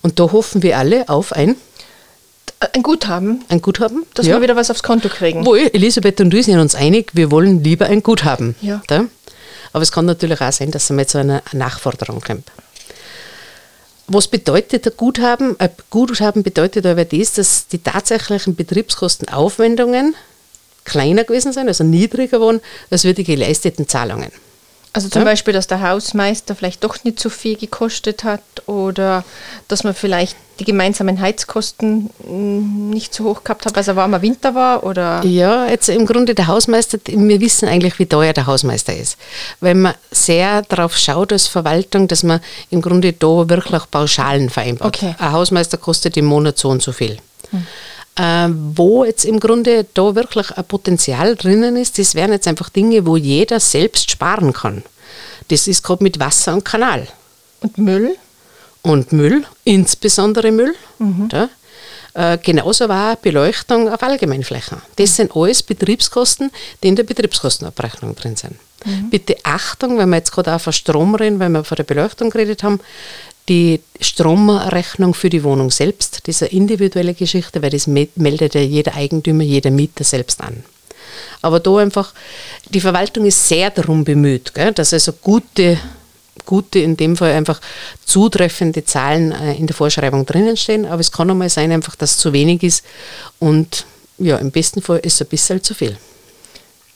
Und 0.02 0.20
da 0.20 0.32
hoffen 0.32 0.64
wir 0.64 0.78
alle 0.78 1.10
auf 1.10 1.34
ein 1.34 1.56
ein 2.74 2.84
Guthaben. 2.84 3.44
Ein 3.50 3.62
Guthaben? 3.62 4.06
Dass 4.14 4.26
ja. 4.26 4.36
wir 4.36 4.42
wieder 4.42 4.56
was 4.56 4.72
aufs 4.72 4.84
Konto 4.84 5.10
kriegen. 5.10 5.46
Wohl, 5.46 5.70
Elisabeth 5.74 6.22
und 6.22 6.30
du 6.30 6.42
sind 6.42 6.60
uns 6.60 6.76
einig, 6.76 7.12
wir 7.14 7.32
wollen 7.32 7.64
lieber 7.64 7.88
ein 7.88 8.04
Guthaben. 8.04 8.56
Ja. 8.62 8.82
Da? 8.88 9.06
Aber 9.74 9.82
es 9.82 9.92
kann 9.92 10.06
natürlich 10.06 10.40
auch 10.42 10.52
sein, 10.52 10.72
dass 10.72 10.84
es 10.86 10.90
mal 10.92 11.06
zu 11.08 11.18
einer 11.18 11.42
Nachforderung 11.52 12.22
kommt. 12.22 12.52
Was 14.08 14.28
bedeutet 14.28 14.86
ein 14.86 14.94
Guthaben? 14.98 15.60
Ein 15.60 15.70
Guthaben 15.90 16.44
bedeutet 16.44 16.86
aber 16.86 17.06
das, 17.06 17.34
dass 17.34 17.68
die 17.68 17.80
tatsächlichen 17.80 18.56
Betriebskostenaufwendungen 18.56 20.16
kleiner 20.84 21.24
gewesen 21.24 21.54
sind, 21.54 21.68
also 21.68 21.84
niedriger 21.84 22.42
waren, 22.42 22.60
als 22.90 23.06
wir 23.06 23.14
die 23.14 23.24
geleisteten 23.24 23.88
Zahlungen. 23.88 24.32
Also 24.94 25.10
zum 25.10 25.24
ja. 25.24 25.26
Beispiel, 25.26 25.54
dass 25.56 25.66
der 25.66 25.82
Hausmeister 25.82 26.56
vielleicht 26.56 26.84
doch 26.84 27.04
nicht 27.04 27.20
so 27.20 27.30
viel 27.30 27.58
gekostet 27.58 28.24
hat 28.24 28.44
oder 28.68 29.24
dass 29.68 29.84
man 29.84 29.96
vielleicht 29.96 30.38
die 30.60 30.66
gemeinsamen 30.66 31.20
Heizkosten 31.20 32.12
mm, 32.28 32.92
nicht 32.92 33.12
so 33.12 33.24
hoch 33.24 33.44
gehabt 33.44 33.66
hat, 33.66 33.76
weil 33.76 33.82
es 33.82 33.90
ein 33.90 33.96
warmer 33.96 34.22
Winter 34.22 34.54
war 34.54 34.84
oder? 34.84 35.26
Ja, 35.26 35.66
jetzt 35.66 35.90
im 35.90 36.06
Grunde 36.06 36.36
der 36.36 36.46
Hausmeister, 36.46 37.00
wir 37.08 37.42
wissen 37.42 37.68
eigentlich, 37.68 37.98
wie 37.98 38.06
teuer 38.06 38.34
der 38.34 38.46
Hausmeister 38.46 38.96
ist. 38.96 39.18
Weil 39.62 39.74
man 39.74 39.96
sehr 40.12 40.62
darauf 40.62 40.96
schaut 40.96 41.34
als 41.34 41.48
Verwaltung, 41.48 42.08
dass 42.08 42.22
man 42.22 42.40
im 42.70 42.84
Grunde 42.84 43.14
da 43.14 43.50
wirklich 43.50 43.90
Pauschalen 43.90 44.52
vereinbart. 44.52 44.96
Okay. 44.96 45.16
Ein 45.18 45.32
Hausmeister 45.32 45.78
kostet 45.78 46.18
im 46.18 46.26
Monat 46.26 46.60
so 46.60 46.70
und 46.70 46.84
so 46.84 46.92
viel. 46.92 47.18
Hm. 47.50 47.66
Äh, 48.16 48.50
wo 48.76 49.06
jetzt 49.06 49.26
im 49.26 49.40
Grunde 49.40 49.88
da 49.94 50.14
wirklich 50.14 50.52
ein 50.52 50.64
Potenzial 50.66 51.36
drinnen 51.36 51.76
ist, 51.76 51.98
das 51.98 52.14
wären 52.14 52.32
jetzt 52.32 52.48
einfach 52.48 52.70
Dinge, 52.70 53.06
wo 53.06 53.18
jeder 53.18 53.60
selbst 53.60 54.12
sparen 54.12 54.54
kann. 54.54 54.84
Das 55.48 55.68
ist 55.68 55.84
gerade 55.84 56.04
mit 56.04 56.20
Wasser 56.20 56.54
und 56.54 56.64
Kanal. 56.64 57.08
Und 57.62 57.78
Müll? 57.78 58.16
Und 58.84 59.14
Müll, 59.14 59.46
insbesondere 59.64 60.52
Müll. 60.52 60.76
Mhm. 61.00 61.30
Ja. 61.32 61.50
Äh, 62.14 62.38
genauso 62.38 62.88
war 62.88 63.16
Beleuchtung 63.16 63.90
auf 63.90 64.04
Allgemeinflächen. 64.04 64.82
Das 64.98 65.16
sind 65.16 65.36
alles 65.36 65.64
Betriebskosten, 65.64 66.52
die 66.84 66.90
in 66.90 66.96
der 66.96 67.04
Betriebskostenabrechnung 67.04 68.16
drin 68.16 68.36
sind. 68.36 68.58
Mhm. 68.86 69.10
Bitte 69.10 69.38
Achtung, 69.44 69.98
wenn 69.98 70.10
wir 70.10 70.18
jetzt 70.18 70.32
gerade 70.32 70.54
auch 70.54 70.62
von 70.62 70.74
Strom 70.74 71.16
reden, 71.16 71.40
weil 71.40 71.50
wir 71.50 71.64
von 71.64 71.76
der 71.76 71.84
Beleuchtung 71.84 72.30
geredet 72.30 72.62
haben, 72.62 72.80
die 73.50 73.82
Stromrechnung 74.00 75.14
für 75.14 75.30
die 75.30 75.44
Wohnung 75.44 75.70
selbst, 75.70 76.22
eine 76.28 76.52
individuelle 76.52 77.14
Geschichte, 77.14 77.62
weil 77.62 77.72
das 77.72 77.88
meldet 77.88 78.56
ja 78.56 78.62
jeder 78.62 78.96
Eigentümer, 78.96 79.44
jeder 79.44 79.72
Mieter 79.72 80.04
selbst 80.04 80.42
an. 80.42 80.64
Aber 81.42 81.60
da 81.60 81.78
einfach, 81.78 82.14
die 82.70 82.80
Verwaltung 82.80 83.26
ist 83.26 83.48
sehr 83.48 83.70
darum 83.70 84.04
bemüht, 84.04 84.54
gell, 84.54 84.72
dass 84.72 84.94
also 84.94 85.12
gute, 85.14 85.78
gute, 86.46 86.80
in 86.80 86.96
dem 86.96 87.18
Fall 87.18 87.34
einfach 87.34 87.60
zutreffende 88.06 88.86
Zahlen 88.86 89.32
äh, 89.32 89.54
in 89.56 89.68
der 89.68 89.76
Vorschreibung 89.76 90.26
drinnen 90.26 90.58
stehen. 90.58 90.86
Aber 90.86 91.02
es 91.02 91.12
kann 91.12 91.30
auch 91.30 91.36
mal 91.36 91.50
sein, 91.50 91.72
einfach, 91.72 91.96
dass 91.96 92.18
zu 92.18 92.34
wenig 92.34 92.64
ist 92.64 92.84
und 93.40 93.86
ja, 94.18 94.38
im 94.38 94.52
besten 94.52 94.82
Fall 94.82 95.00
ist 95.00 95.16
es 95.16 95.22
ein 95.22 95.28
bisschen 95.28 95.62
zu 95.62 95.74
viel. 95.74 95.98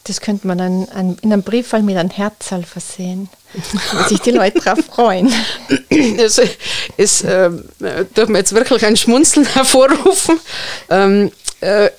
Das 0.08 0.22
könnte 0.22 0.48
man 0.48 0.58
dann 0.58 0.88
an, 0.90 1.18
in 1.22 1.34
einem 1.34 1.44
Brieffall 1.44 1.84
mit 1.84 1.98
einem 1.98 2.10
Herzal 2.10 2.64
versehen, 2.64 3.30
wo 3.54 4.08
sich 4.08 4.20
die 4.22 4.32
Leute 4.32 4.60
darauf 4.62 4.86
freuen. 4.86 5.32
Also, 6.20 6.44
es 6.96 7.22
äh, 7.24 7.50
darf 8.14 8.30
man 8.30 8.36
jetzt 8.38 8.54
wirklich 8.54 8.86
ein 8.86 8.96
Schmunzeln 8.96 9.46
hervorrufen. 9.54 10.40
Ähm, 10.90 11.32
äh, 11.62 11.90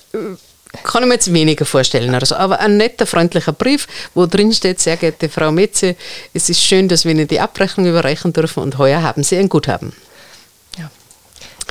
kann 0.83 1.03
ich 1.03 1.07
mir 1.07 1.15
jetzt 1.15 1.33
weniger 1.33 1.65
vorstellen. 1.65 2.13
Also, 2.15 2.35
aber 2.35 2.59
ein 2.59 2.77
netter, 2.77 3.05
freundlicher 3.05 3.53
Brief, 3.53 3.87
wo 4.13 4.25
drin 4.25 4.53
steht, 4.53 4.79
sehr 4.79 4.97
geehrte 4.97 5.29
Frau 5.29 5.51
Metze, 5.51 5.95
es 6.33 6.49
ist 6.49 6.63
schön, 6.63 6.87
dass 6.87 7.05
wir 7.05 7.11
Ihnen 7.11 7.27
die 7.27 7.39
Abrechnung 7.39 7.87
überreichen 7.87 8.33
dürfen 8.33 8.63
und 8.63 8.77
heuer 8.77 9.01
haben 9.01 9.23
Sie 9.23 9.37
ein 9.37 9.49
Guthaben. 9.49 9.93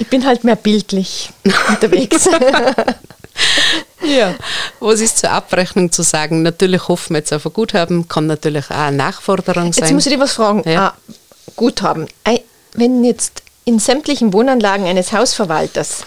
Ich 0.01 0.07
bin 0.07 0.24
halt 0.24 0.44
mehr 0.44 0.57
bildlich 0.57 1.31
unterwegs. 1.68 2.29
ja, 4.03 4.35
was 4.81 5.01
ist 5.01 5.18
zur 5.18 5.31
Abrechnung 5.31 5.92
zu 5.92 6.03
sagen? 6.03 6.42
Natürlich 6.42 6.88
hoffen 6.88 7.14
wir 7.14 7.18
jetzt 7.18 7.33
auf 7.33 7.46
ein 7.46 7.53
Guthaben, 7.53 8.09
kann 8.09 8.27
natürlich 8.27 8.70
auch 8.70 8.77
eine 8.77 8.96
Nachforderung 8.96 9.72
sein. 9.72 9.85
Jetzt 9.85 9.92
muss 9.92 10.07
ich 10.07 10.12
dir 10.12 10.20
was 10.20 10.33
fragen. 10.33 10.62
Ja. 10.68 10.88
Ah, 10.88 10.94
Guthaben. 11.57 12.07
Wenn 12.74 13.05
jetzt 13.05 13.42
in 13.64 13.79
sämtlichen 13.79 14.33
Wohnanlagen 14.33 14.87
eines 14.87 15.12
Hausverwalters 15.12 16.05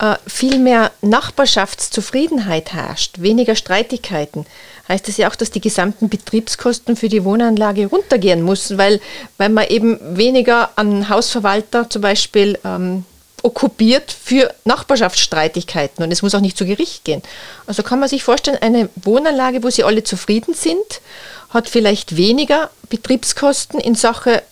äh, 0.00 0.16
viel 0.26 0.58
mehr 0.58 0.90
Nachbarschaftszufriedenheit 1.02 2.72
herrscht, 2.72 3.20
weniger 3.20 3.54
Streitigkeiten, 3.54 4.46
heißt 4.88 5.08
das 5.08 5.16
ja 5.16 5.30
auch, 5.30 5.36
dass 5.36 5.50
die 5.50 5.60
gesamten 5.60 6.08
Betriebskosten 6.08 6.96
für 6.96 7.08
die 7.08 7.24
Wohnanlage 7.24 7.86
runtergehen 7.86 8.44
müssen, 8.44 8.78
weil, 8.78 9.00
weil 9.38 9.48
man 9.48 9.66
eben 9.68 9.98
weniger 10.16 10.70
an 10.76 11.08
Hausverwalter 11.08 11.88
zum 11.88 12.02
Beispiel 12.02 12.58
ähm, 12.64 13.04
okkupiert 13.44 14.10
für 14.10 14.52
Nachbarschaftsstreitigkeiten 14.64 16.02
und 16.02 16.10
es 16.10 16.22
muss 16.22 16.34
auch 16.34 16.40
nicht 16.40 16.56
zu 16.56 16.64
Gericht 16.64 17.04
gehen. 17.04 17.22
Also 17.66 17.82
kann 17.82 18.00
man 18.00 18.08
sich 18.08 18.24
vorstellen, 18.24 18.58
eine 18.60 18.88
Wohnanlage, 18.96 19.62
wo 19.62 19.68
sie 19.68 19.84
alle 19.84 20.02
zufrieden 20.02 20.54
sind, 20.54 21.00
hat 21.50 21.68
vielleicht 21.68 22.16
weniger 22.16 22.70
Betriebskosten 22.88 23.78
in 23.78 23.94
Sache 23.94 24.42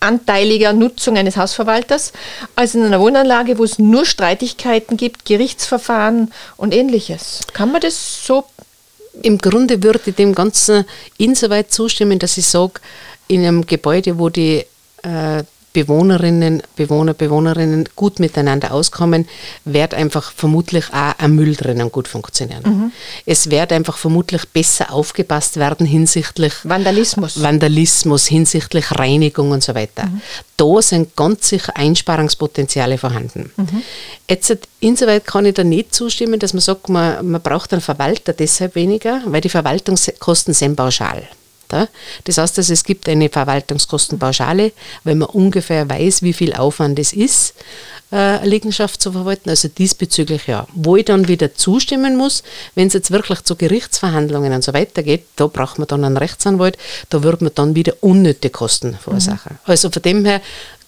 anteiliger 0.00 0.72
Nutzung 0.72 1.16
eines 1.16 1.36
Hausverwalters 1.36 2.12
als 2.56 2.74
in 2.74 2.84
einer 2.84 3.00
Wohnanlage, 3.00 3.56
wo 3.58 3.64
es 3.64 3.78
nur 3.78 4.04
Streitigkeiten 4.04 4.96
gibt, 4.96 5.24
Gerichtsverfahren 5.24 6.32
und 6.56 6.74
ähnliches. 6.74 7.40
Kann 7.52 7.72
man 7.72 7.80
das 7.80 8.26
so? 8.26 8.44
Im 9.22 9.38
Grunde 9.38 9.82
würde 9.82 10.00
ich 10.06 10.14
dem 10.14 10.34
Ganzen 10.34 10.84
insoweit 11.16 11.72
zustimmen, 11.72 12.18
dass 12.20 12.36
ich 12.36 12.46
sage, 12.46 12.74
in 13.26 13.44
einem 13.44 13.66
Gebäude, 13.66 14.18
wo 14.18 14.28
die 14.28 14.64
äh, 15.02 15.42
Bewohnerinnen, 15.78 16.60
Bewohner, 16.74 17.14
Bewohnerinnen 17.14 17.88
gut 17.94 18.18
miteinander 18.18 18.72
auskommen, 18.72 19.28
wird 19.64 19.94
einfach 19.94 20.32
vermutlich 20.32 20.86
auch 20.92 21.14
ein 21.18 21.36
Mülltrennung 21.36 21.92
gut 21.92 22.08
funktionieren. 22.08 22.62
Mhm. 22.64 22.92
Es 23.26 23.48
wird 23.52 23.72
einfach 23.72 23.96
vermutlich 23.96 24.44
besser 24.48 24.92
aufgepasst 24.92 25.56
werden 25.56 25.86
hinsichtlich 25.86 26.52
Vandalismus. 26.64 27.40
Vandalismus, 27.40 28.26
hinsichtlich 28.26 28.90
Reinigung 28.90 29.52
und 29.52 29.62
so 29.62 29.76
weiter. 29.76 30.06
Mhm. 30.06 30.20
Da 30.56 30.82
sind 30.82 31.14
ganz 31.14 31.48
sicher 31.48 31.76
Einsparungspotenziale 31.76 32.98
vorhanden. 32.98 33.52
Mhm. 33.56 33.82
Jetzt, 34.28 34.58
insoweit 34.80 35.26
kann 35.26 35.46
ich 35.46 35.54
da 35.54 35.62
nicht 35.62 35.94
zustimmen, 35.94 36.40
dass 36.40 36.54
man 36.54 36.60
sagt, 36.60 36.88
man, 36.88 37.24
man 37.24 37.40
braucht 37.40 37.72
einen 37.72 37.82
Verwalter 37.82 38.32
deshalb 38.32 38.74
weniger, 38.74 39.22
weil 39.26 39.42
die 39.42 39.48
Verwaltungskosten 39.48 40.54
sind 40.54 40.74
pauschal. 40.74 41.22
Das 42.24 42.38
heißt, 42.38 42.58
also, 42.58 42.72
es 42.72 42.84
gibt 42.84 43.08
eine 43.08 43.28
Verwaltungskostenpauschale, 43.28 44.72
weil 45.04 45.14
man 45.14 45.28
ungefähr 45.28 45.88
weiß, 45.88 46.22
wie 46.22 46.32
viel 46.32 46.54
Aufwand 46.54 46.98
es 46.98 47.12
ist, 47.12 47.54
äh, 48.10 48.16
eine 48.16 48.46
Liegenschaft 48.46 49.02
zu 49.02 49.12
verwalten. 49.12 49.50
Also 49.50 49.68
diesbezüglich 49.68 50.46
ja. 50.46 50.66
Wo 50.74 50.96
ich 50.96 51.04
dann 51.04 51.28
wieder 51.28 51.54
zustimmen 51.54 52.16
muss, 52.16 52.42
wenn 52.74 52.86
es 52.86 52.94
jetzt 52.94 53.10
wirklich 53.10 53.42
zu 53.42 53.56
Gerichtsverhandlungen 53.56 54.52
und 54.52 54.64
so 54.64 54.72
weiter 54.72 55.02
geht, 55.02 55.24
da 55.36 55.46
braucht 55.46 55.78
man 55.78 55.88
dann 55.88 56.04
einen 56.04 56.16
Rechtsanwalt, 56.16 56.78
da 57.10 57.22
wird 57.22 57.42
man 57.42 57.52
dann 57.54 57.74
wieder 57.74 57.94
unnötige 58.00 58.50
Kosten 58.50 58.94
verursachen. 58.94 59.54
Mhm. 59.54 59.70
Also 59.70 59.90
von 59.90 60.02
dem 60.02 60.24
her 60.24 60.40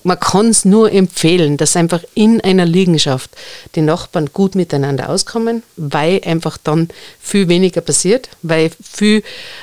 man 0.03 0.19
kann 0.19 0.49
es 0.49 0.65
nur 0.65 0.93
empfehlen, 0.93 1.57
dass 1.57 1.77
einfach 1.77 2.03
in 2.15 2.41
einer 2.41 2.67
Liegenschaft 2.67 3.31
die 3.75 3.83
Nachbarn 3.83 4.31
gut 4.33 4.55
miteinander 4.55 5.09
auskommen, 5.09 5.63
weil 5.77 6.21
einfach 6.25 6.57
dann 6.59 6.89
viel 7.21 7.49
weniger 7.49 7.81
passiert, 7.81 8.29
weil 8.43 8.71
viel 8.83 9.23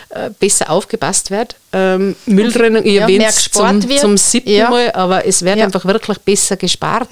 äh, 0.10 0.30
besser 0.40 0.70
aufgepasst 0.70 1.32
wird 1.32 1.56
ähm, 1.74 2.16
Mülltrennung, 2.26 2.86
ich 2.86 2.94
ja, 2.94 3.02
erwähne 3.02 3.26
es 3.26 3.50
zum, 3.52 3.82
zum 3.98 4.16
siebten 4.16 4.52
ja. 4.52 4.70
Mal, 4.70 4.92
aber 4.94 5.26
es 5.26 5.44
wird 5.44 5.58
ja. 5.58 5.66
einfach 5.66 5.84
wirklich 5.84 6.18
besser 6.20 6.56
gespart. 6.56 7.10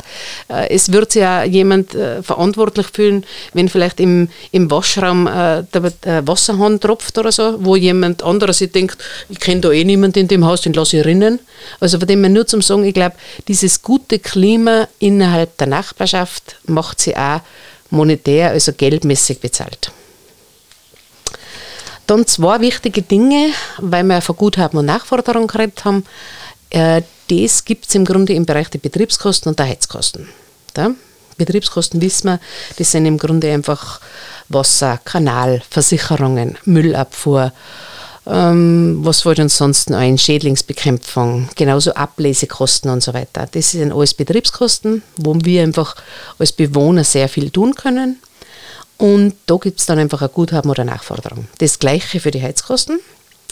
Äh, 0.47 0.69
es 0.69 0.93
wird 0.93 1.11
sich 1.11 1.23
ja 1.23 1.43
jemand 1.43 1.93
äh, 1.93 2.23
verantwortlich 2.23 2.87
fühlen, 2.87 3.25
wenn 3.53 3.67
vielleicht 3.67 3.99
im, 3.99 4.29
im 4.51 4.71
Waschraum 4.71 5.27
äh, 5.27 5.63
der 5.73 5.83
äh, 6.05 6.25
Wasserhahn 6.25 6.79
tropft 6.79 7.17
oder 7.17 7.33
so, 7.33 7.57
wo 7.59 7.75
jemand 7.75 8.23
anderes 8.23 8.59
sich 8.59 8.71
denkt, 8.71 8.97
ich 9.27 9.41
kenne 9.41 9.59
da 9.59 9.71
eh 9.71 9.83
niemanden 9.83 10.19
in 10.19 10.27
dem 10.29 10.45
Haus, 10.45 10.61
den 10.61 10.71
lasse 10.71 10.97
ich 10.97 11.05
rinnen. 11.05 11.39
Also 11.81 11.99
von 11.99 12.07
dem 12.07 12.21
her 12.21 12.29
nur 12.29 12.47
zum 12.47 12.61
Sagen, 12.61 12.85
ich 12.85 12.93
glaube, 12.93 13.14
dieses 13.47 13.81
gute 13.81 14.19
Klima 14.19 14.87
innerhalb 14.99 15.57
der 15.57 15.67
Nachbarschaft 15.67 16.57
macht 16.65 16.99
sie 16.99 17.15
auch 17.15 17.41
monetär, 17.89 18.49
also 18.51 18.73
geldmäßig 18.73 19.39
bezahlt. 19.39 19.91
Dann 22.07 22.27
zwei 22.27 22.59
wichtige 22.59 23.01
Dinge, 23.01 23.51
weil 23.79 24.03
wir 24.03 24.21
von 24.21 24.35
Guthaben 24.35 24.77
und 24.77 24.85
Nachforderung 24.85 25.47
geredet 25.47 25.85
haben. 25.85 26.05
Äh, 26.69 27.01
das 27.29 27.65
gibt 27.65 27.87
es 27.87 27.95
im 27.95 28.05
Grunde 28.05 28.33
im 28.33 28.45
Bereich 28.45 28.69
der 28.69 28.79
Betriebskosten 28.79 29.49
und 29.49 29.57
der 29.57 29.67
Heizkosten. 29.67 30.29
Da? 30.73 30.91
Betriebskosten 31.37 32.01
wissen 32.01 32.27
wir, 32.29 32.39
das 32.77 32.91
sind 32.91 33.05
im 33.05 33.17
Grunde 33.17 33.51
einfach 33.51 33.99
Wasser, 34.49 34.99
Kanal, 35.03 35.61
Versicherungen, 35.69 36.57
Müllabfuhr, 36.65 37.51
ähm, 38.27 38.99
was 39.03 39.21
fällt 39.21 39.39
uns 39.39 39.57
sonst 39.57 39.91
ein? 39.91 40.17
Schädlingsbekämpfung, 40.17 41.49
genauso 41.55 41.93
Ablesekosten 41.93 42.89
und 42.89 43.03
so 43.03 43.13
weiter. 43.13 43.47
Das 43.51 43.71
sind 43.71 43.91
alles 43.91 44.13
Betriebskosten, 44.13 45.03
wo 45.17 45.35
wir 45.35 45.63
einfach 45.63 45.95
als 46.39 46.51
Bewohner 46.51 47.03
sehr 47.03 47.29
viel 47.29 47.51
tun 47.51 47.75
können. 47.75 48.19
Und 48.97 49.35
da 49.45 49.57
gibt 49.57 49.79
es 49.79 49.85
dann 49.85 49.99
einfach 49.99 50.21
ein 50.21 50.29
Guthaben 50.33 50.71
oder 50.71 50.85
Nachforderung. 50.85 51.47
Das 51.59 51.79
gleiche 51.79 52.19
für 52.19 52.31
die 52.31 52.41
Heizkosten. 52.41 52.99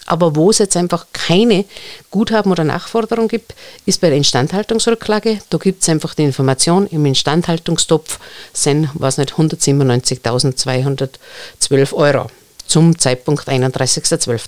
Aber 0.06 0.36
wo 0.36 0.50
es 0.50 0.58
jetzt 0.58 0.76
einfach 0.76 1.06
keine 1.14 1.64
Guthaben 2.12 2.52
oder 2.52 2.66
Nachforderung 2.66 3.30
gibt, 3.30 3.56
ist 3.86 4.02
bei 4.02 4.10
der 4.10 4.18
Instandhaltungsrücklage. 4.18 5.40
Da 5.50 5.58
gibt 5.58 5.82
es 5.82 5.88
einfach 5.88 6.14
die 6.14 6.24
Information, 6.24 6.88
im 6.88 7.06
Instandhaltungstopf 7.06 8.20
sind, 8.52 8.90
was 8.96 9.18
nicht, 9.18 9.32
197.212 9.34 11.94
Euro 11.94 12.28
zum 12.74 12.98
Zeitpunkt 12.98 13.48
31.12. 13.48 14.42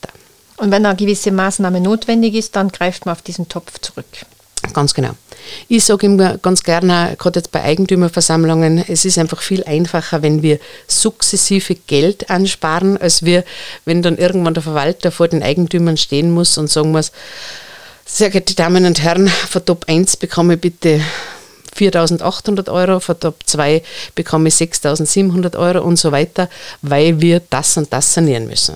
Und 0.57 0.71
wenn 0.71 0.83
eine 0.83 0.95
gewisse 0.95 1.31
Maßnahme 1.31 1.79
notwendig 1.79 2.33
ist, 2.33 2.55
dann 2.55 2.69
greift 2.69 3.05
man 3.05 3.13
auf 3.13 3.21
diesen 3.21 3.47
Topf 3.47 3.79
zurück. 3.81 4.07
Ganz 4.73 4.95
genau. 4.95 5.11
Ich 5.67 5.85
sage 5.85 6.07
immer 6.07 6.39
ganz 6.39 6.63
gerne, 6.63 7.15
gerade 7.19 7.37
jetzt 7.37 7.51
bei 7.51 7.61
Eigentümerversammlungen, 7.61 8.83
es 8.87 9.05
ist 9.05 9.19
einfach 9.19 9.43
viel 9.43 9.63
einfacher, 9.65 10.23
wenn 10.23 10.41
wir 10.41 10.57
sukzessive 10.87 11.75
Geld 11.75 12.31
ansparen, 12.31 12.97
als 12.97 13.23
wir, 13.23 13.43
wenn 13.85 14.01
dann 14.01 14.17
irgendwann 14.17 14.55
der 14.55 14.63
Verwalter 14.63 15.11
vor 15.11 15.27
den 15.27 15.43
Eigentümern 15.43 15.97
stehen 15.97 16.31
muss 16.31 16.57
und 16.57 16.67
sagen 16.67 16.91
muss, 16.91 17.11
sehr 18.07 18.31
geehrte 18.31 18.55
Damen 18.55 18.85
und 18.85 19.03
Herren, 19.03 19.27
von 19.27 19.63
Top 19.65 19.85
1 19.87 20.17
bekomme 20.17 20.55
ich 20.55 20.61
bitte 20.61 20.99
4.800 21.77 22.71
Euro, 22.71 22.99
von 22.99 23.19
Top 23.19 23.37
2 23.45 23.83
bekomme 24.15 24.49
ich 24.49 24.55
6.700 24.55 25.57
Euro 25.57 25.85
und 25.85 25.97
so 25.97 26.11
weiter, 26.11 26.49
weil 26.81 27.21
wir 27.21 27.41
das 27.49 27.77
und 27.77 27.91
das 27.91 28.13
sanieren 28.13 28.47
müssen. 28.47 28.75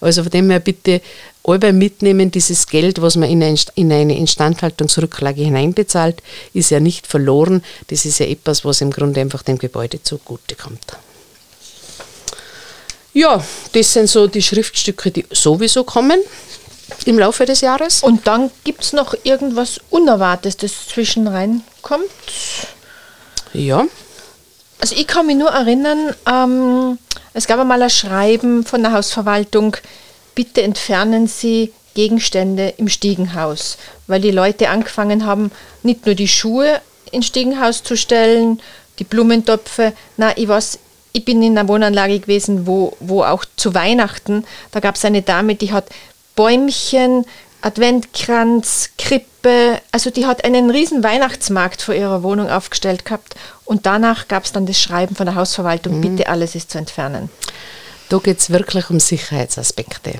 Also 0.00 0.22
von 0.22 0.30
dem 0.30 0.50
her 0.50 0.60
bitte 0.60 1.00
alle 1.44 1.72
mitnehmen, 1.72 2.30
dieses 2.32 2.66
Geld, 2.66 3.00
was 3.00 3.14
man 3.16 3.30
in 3.30 3.92
eine 3.92 4.18
Instandhaltungsrücklage 4.18 5.42
hineinbezahlt, 5.42 6.20
ist 6.52 6.70
ja 6.70 6.80
nicht 6.80 7.06
verloren. 7.06 7.62
Das 7.86 8.04
ist 8.04 8.18
ja 8.18 8.26
etwas, 8.26 8.64
was 8.64 8.80
im 8.80 8.90
Grunde 8.90 9.20
einfach 9.20 9.42
dem 9.42 9.56
Gebäude 9.56 10.02
zugutekommt. 10.02 10.96
Ja, 13.12 13.42
das 13.72 13.92
sind 13.92 14.08
so 14.10 14.26
die 14.26 14.42
Schriftstücke, 14.42 15.12
die 15.12 15.24
sowieso 15.30 15.84
kommen 15.84 16.20
im 17.04 17.18
Laufe 17.18 17.46
des 17.46 17.60
Jahres. 17.60 18.02
Und 18.02 18.26
dann 18.26 18.50
gibt 18.64 18.82
es 18.82 18.92
noch 18.92 19.14
irgendwas 19.22 19.80
Unerwartetes, 19.90 20.56
das 20.56 20.72
reinkommt? 21.86 22.10
Ja. 23.52 23.86
Also 24.80 24.94
ich 24.94 25.06
kann 25.06 25.26
mich 25.26 25.36
nur 25.36 25.50
erinnern, 25.50 26.14
ähm, 26.30 26.98
es 27.32 27.46
gab 27.46 27.58
einmal 27.58 27.82
ein 27.82 27.90
Schreiben 27.90 28.64
von 28.64 28.82
der 28.82 28.92
Hausverwaltung, 28.92 29.76
bitte 30.34 30.62
entfernen 30.62 31.26
Sie 31.28 31.72
Gegenstände 31.94 32.74
im 32.76 32.88
Stiegenhaus, 32.88 33.78
weil 34.06 34.20
die 34.20 34.30
Leute 34.30 34.68
angefangen 34.68 35.24
haben, 35.24 35.50
nicht 35.82 36.04
nur 36.04 36.14
die 36.14 36.28
Schuhe 36.28 36.80
ins 37.10 37.26
Stiegenhaus 37.26 37.82
zu 37.82 37.96
stellen, 37.96 38.60
die 38.98 39.04
Blumentöpfe, 39.04 39.94
na, 40.18 40.36
ich 40.36 40.46
weiß, 40.46 40.78
ich 41.12 41.24
bin 41.24 41.42
in 41.42 41.56
einer 41.56 41.68
Wohnanlage 41.68 42.20
gewesen, 42.20 42.66
wo, 42.66 42.94
wo 43.00 43.22
auch 43.22 43.46
zu 43.56 43.72
Weihnachten, 43.72 44.44
da 44.72 44.80
gab 44.80 44.96
es 44.96 45.04
eine 45.06 45.22
Dame, 45.22 45.54
die 45.54 45.72
hat 45.72 45.86
Bäumchen, 46.34 47.24
Adventkranz, 47.66 48.90
Krippe, 48.96 49.80
also 49.90 50.10
die 50.10 50.24
hat 50.24 50.44
einen 50.44 50.70
riesen 50.70 51.02
Weihnachtsmarkt 51.02 51.82
vor 51.82 51.96
ihrer 51.96 52.22
Wohnung 52.22 52.48
aufgestellt 52.48 53.04
gehabt 53.04 53.34
und 53.64 53.86
danach 53.86 54.28
gab 54.28 54.44
es 54.44 54.52
dann 54.52 54.66
das 54.66 54.80
Schreiben 54.80 55.16
von 55.16 55.26
der 55.26 55.34
Hausverwaltung, 55.34 55.96
mhm. 55.96 56.00
bitte 56.00 56.28
alles 56.28 56.54
ist 56.54 56.70
zu 56.70 56.78
entfernen. 56.78 57.28
Da 58.08 58.18
geht 58.18 58.38
es 58.38 58.50
wirklich 58.50 58.88
um 58.88 59.00
Sicherheitsaspekte. 59.00 60.12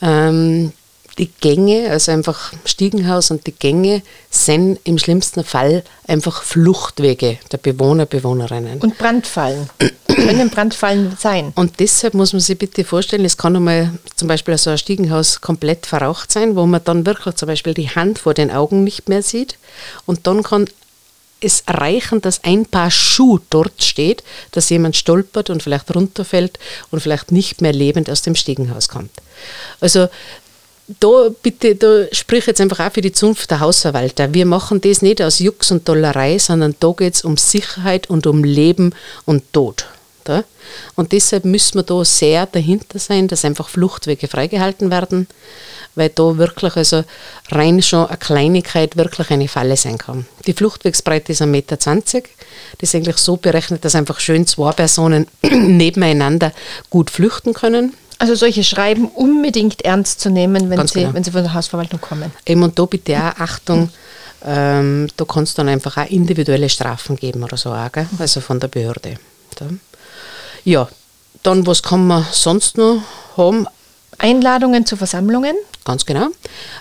Ähm, 0.00 0.72
die 1.18 1.30
Gänge, 1.40 1.90
also 1.90 2.12
einfach 2.12 2.52
Stiegenhaus 2.64 3.30
und 3.30 3.46
die 3.46 3.52
Gänge, 3.52 4.02
sind 4.30 4.78
im 4.84 4.98
schlimmsten 4.98 5.44
Fall 5.44 5.84
einfach 6.06 6.42
Fluchtwege 6.42 7.38
der 7.50 7.58
Bewohner, 7.58 8.06
Bewohnerinnen. 8.06 8.80
Und 8.80 8.98
Brandfallen. 8.98 9.68
können 10.14 10.50
Brandfallen 10.50 11.16
sein. 11.18 11.52
Und 11.54 11.80
deshalb 11.80 12.14
muss 12.14 12.32
man 12.32 12.40
sich 12.40 12.58
bitte 12.58 12.84
vorstellen, 12.84 13.24
es 13.24 13.36
kann 13.36 13.56
einmal 13.56 13.92
zum 14.16 14.28
Beispiel 14.28 14.56
so 14.58 14.70
ein 14.70 14.78
Stiegenhaus 14.78 15.40
komplett 15.40 15.86
verraucht 15.86 16.32
sein, 16.32 16.56
wo 16.56 16.66
man 16.66 16.82
dann 16.84 17.06
wirklich 17.06 17.34
zum 17.36 17.46
Beispiel 17.46 17.74
die 17.74 17.90
Hand 17.90 18.18
vor 18.18 18.34
den 18.34 18.50
Augen 18.50 18.84
nicht 18.84 19.08
mehr 19.08 19.22
sieht. 19.22 19.56
Und 20.06 20.26
dann 20.26 20.42
kann 20.42 20.66
es 21.44 21.64
reichen, 21.66 22.20
dass 22.20 22.44
ein 22.44 22.66
Paar 22.66 22.90
Schuh 22.90 23.40
dort 23.50 23.82
steht, 23.82 24.22
dass 24.52 24.70
jemand 24.70 24.96
stolpert 24.96 25.50
und 25.50 25.62
vielleicht 25.62 25.92
runterfällt 25.94 26.58
und 26.90 27.00
vielleicht 27.00 27.32
nicht 27.32 27.60
mehr 27.60 27.72
lebend 27.72 28.08
aus 28.08 28.22
dem 28.22 28.36
Stiegenhaus 28.36 28.88
kommt. 28.88 29.10
Also 29.80 30.08
da 31.00 31.28
bitte, 31.42 31.74
da 31.74 32.06
sprich 32.12 32.46
jetzt 32.46 32.60
einfach 32.60 32.80
auch 32.80 32.92
für 32.92 33.00
die 33.00 33.12
Zunft 33.12 33.50
der 33.50 33.60
Hausverwalter. 33.60 34.34
Wir 34.34 34.46
machen 34.46 34.80
das 34.80 35.02
nicht 35.02 35.22
aus 35.22 35.38
Jux 35.38 35.70
und 35.70 35.88
Dollerei, 35.88 36.38
sondern 36.38 36.74
da 36.80 36.92
geht 36.92 37.14
es 37.14 37.24
um 37.24 37.36
Sicherheit 37.36 38.10
und 38.10 38.26
um 38.26 38.44
Leben 38.44 38.94
und 39.24 39.52
Tod. 39.52 39.86
Da? 40.24 40.44
Und 40.94 41.12
deshalb 41.12 41.44
müssen 41.44 41.74
wir 41.78 41.82
da 41.82 42.04
sehr 42.04 42.46
dahinter 42.46 42.98
sein, 42.98 43.26
dass 43.26 43.44
einfach 43.44 43.68
Fluchtwege 43.68 44.28
freigehalten 44.28 44.90
werden, 44.90 45.26
weil 45.96 46.10
da 46.10 46.38
wirklich 46.38 46.76
also 46.76 47.04
rein 47.50 47.82
schon 47.82 48.06
eine 48.06 48.16
Kleinigkeit 48.16 48.96
wirklich 48.96 49.30
eine 49.30 49.48
Falle 49.48 49.76
sein 49.76 49.98
kann. 49.98 50.26
Die 50.46 50.52
Fluchtwegsbreite 50.52 51.32
ist 51.32 51.42
1,20 51.42 51.46
Meter. 51.46 51.76
Das 51.76 52.22
ist 52.80 52.94
eigentlich 52.94 53.18
so 53.18 53.36
berechnet, 53.36 53.84
dass 53.84 53.96
einfach 53.96 54.20
schön 54.20 54.46
zwei 54.46 54.72
Personen 54.72 55.26
nebeneinander 55.42 56.52
gut 56.88 57.10
flüchten 57.10 57.52
können. 57.52 57.94
Also 58.18 58.34
solche 58.34 58.64
Schreiben 58.64 59.08
unbedingt 59.08 59.82
ernst 59.82 60.20
zu 60.20 60.30
nehmen, 60.30 60.70
wenn, 60.70 60.86
sie, 60.86 61.00
genau. 61.00 61.14
wenn 61.14 61.24
sie 61.24 61.30
von 61.30 61.42
der 61.42 61.54
Hausverwaltung 61.54 62.00
kommen. 62.00 62.32
Eben 62.46 62.62
und 62.62 62.78
da 62.78 62.84
bitte 62.84 63.16
auch 63.16 63.40
Achtung, 63.40 63.90
ähm, 64.44 65.08
da 65.16 65.24
kann 65.24 65.44
es 65.44 65.54
dann 65.54 65.68
einfach 65.68 65.96
auch 65.96 66.08
individuelle 66.08 66.68
Strafen 66.68 67.16
geben 67.16 67.42
oder 67.42 67.56
so, 67.56 67.70
auch, 67.70 67.90
also 68.18 68.40
von 68.40 68.60
der 68.60 68.68
Behörde. 68.68 69.16
Da. 69.56 69.66
Ja, 70.64 70.88
dann 71.42 71.66
was 71.66 71.82
kann 71.82 72.06
man 72.06 72.26
sonst 72.30 72.78
noch 72.78 73.02
haben? 73.36 73.66
Einladungen 74.18 74.86
zu 74.86 74.96
Versammlungen? 74.96 75.54
Ganz 75.84 76.06
genau. 76.06 76.28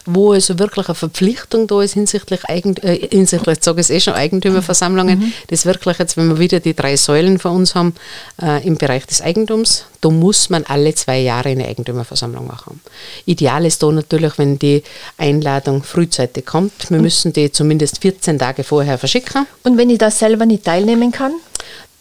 Wo 0.05 0.31
also 0.31 0.59
wirklich 0.59 0.87
eine 0.87 0.95
Verpflichtung 0.95 1.65
da 1.65 1.81
ist 1.81 1.93
hinsichtlich, 1.93 2.45
Eigent 2.45 2.83
äh, 2.83 3.07
hinsichtlich 3.09 3.55
jetzt 3.55 3.65
sage 3.65 3.81
ich 3.81 3.87
es 3.87 3.89
eh 3.89 3.99
schon, 3.99 4.13
Eigentümerversammlungen. 4.13 5.19
Mhm. 5.19 5.33
Das 5.47 5.65
wirklich 5.65 5.97
jetzt, 5.97 6.17
wenn 6.17 6.27
wir 6.27 6.37
wieder 6.37 6.59
die 6.59 6.75
drei 6.75 6.95
Säulen 6.95 7.39
vor 7.39 7.51
uns 7.51 7.73
haben 7.73 7.95
äh, 8.41 8.65
im 8.65 8.77
Bereich 8.77 9.07
des 9.07 9.21
Eigentums, 9.21 9.85
da 10.01 10.09
muss 10.09 10.51
man 10.51 10.65
alle 10.65 10.93
zwei 10.93 11.19
Jahre 11.19 11.49
eine 11.49 11.67
Eigentümerversammlung 11.67 12.45
machen. 12.45 12.79
Ideal 13.25 13.65
ist 13.65 13.81
da 13.81 13.91
natürlich, 13.91 14.37
wenn 14.37 14.59
die 14.59 14.83
Einladung 15.17 15.81
frühzeitig 15.81 16.45
kommt. 16.45 16.91
Wir 16.91 16.97
mhm. 16.97 17.03
müssen 17.03 17.33
die 17.33 17.51
zumindest 17.51 18.01
14 18.01 18.37
Tage 18.37 18.63
vorher 18.63 18.99
verschicken. 18.99 19.47
Und 19.63 19.77
wenn 19.77 19.89
ich 19.89 19.97
da 19.97 20.11
selber 20.11 20.45
nicht 20.45 20.65
teilnehmen 20.65 21.11
kann? 21.11 21.33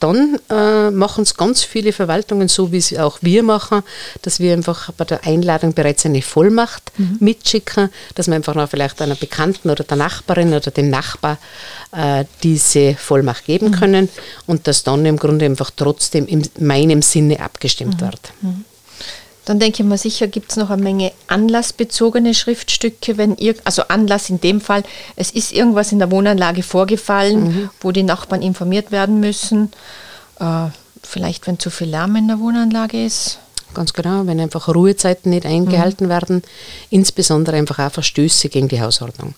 Dann 0.01 0.39
äh, 0.49 0.91
machen 0.91 1.23
es 1.23 1.37
ganz 1.37 1.63
viele 1.63 1.93
Verwaltungen 1.93 2.49
so, 2.49 2.73
wie 2.73 2.79
es 2.79 2.97
auch 2.99 3.19
wir 3.21 3.43
machen, 3.43 3.83
dass 4.23 4.41
wir 4.41 4.53
einfach 4.53 4.91
bei 4.93 5.05
der 5.05 5.25
Einladung 5.25 5.75
bereits 5.75 6.07
eine 6.07 6.23
Vollmacht 6.23 6.91
mhm. 6.97 7.19
mitschicken, 7.21 7.91
dass 8.15 8.27
wir 8.27 8.35
einfach 8.35 8.55
noch 8.55 8.69
vielleicht 8.69 9.01
einer 9.03 9.15
Bekannten 9.15 9.71
oder 9.71 9.85
der 9.85 9.97
Nachbarin 9.99 10.55
oder 10.55 10.71
dem 10.71 10.91
Nachbar 10.91 11.39
äh, 11.93 12.25
diese 12.43 12.95
Vollmacht 12.95 13.45
geben 13.45 13.69
mhm. 13.69 13.73
können 13.73 14.09
und 14.47 14.67
dass 14.67 14.83
dann 14.83 15.05
im 15.07 15.19
Grunde 15.19 15.45
einfach 15.45 15.71
trotzdem 15.77 16.27
in 16.27 16.49
meinem 16.59 17.03
Sinne 17.03 17.41
abgestimmt 17.41 18.01
mhm. 18.01 18.07
wird. 18.07 18.33
Dann 19.45 19.59
denke 19.59 19.83
ich 19.83 19.89
mal 19.89 19.99
sicher, 19.99 20.27
gibt 20.27 20.51
es 20.51 20.57
noch 20.57 20.71
eine 20.71 20.83
Menge 20.83 21.13
anlassbezogene 21.27 22.35
Schriftstücke, 22.35 23.17
wenn 23.17 23.37
ihr, 23.37 23.55
also 23.65 23.83
Anlass 23.89 24.31
in 24.31 24.41
dem 24.41 24.61
Fall, 24.61 24.83
es 25.17 25.31
ist 25.31 25.53
irgendwas 25.53 25.93
in 25.93 25.99
der 25.99 26.11
Wohnanlage 26.11 26.63
vorgefallen, 26.63 27.43
mhm. 27.43 27.71
wo 27.81 27.91
die 27.91 28.03
Nachbarn 28.03 28.43
informiert 28.43 28.93
werden 28.93 29.21
müssen. 29.21 29.73
Äh, 30.39 30.67
vielleicht, 31.03 31.47
wenn 31.47 31.59
zu 31.59 31.71
viel 31.71 31.89
Lärm 31.89 32.17
in 32.17 32.29
der 32.29 32.39
Wohnanlage 32.39 33.05
ist. 33.05 33.39
Ganz 33.73 33.93
genau, 33.93 34.27
wenn 34.27 34.41
einfach 34.41 34.69
Ruhezeiten 34.69 35.31
nicht 35.31 35.47
eingehalten 35.47 36.07
mhm. 36.07 36.11
werden, 36.11 36.43
insbesondere 36.91 37.57
einfach 37.57 37.79
auch 37.79 37.93
Verstöße 37.93 38.49
gegen 38.49 38.69
die 38.69 38.81
Hausordnung. 38.81 39.35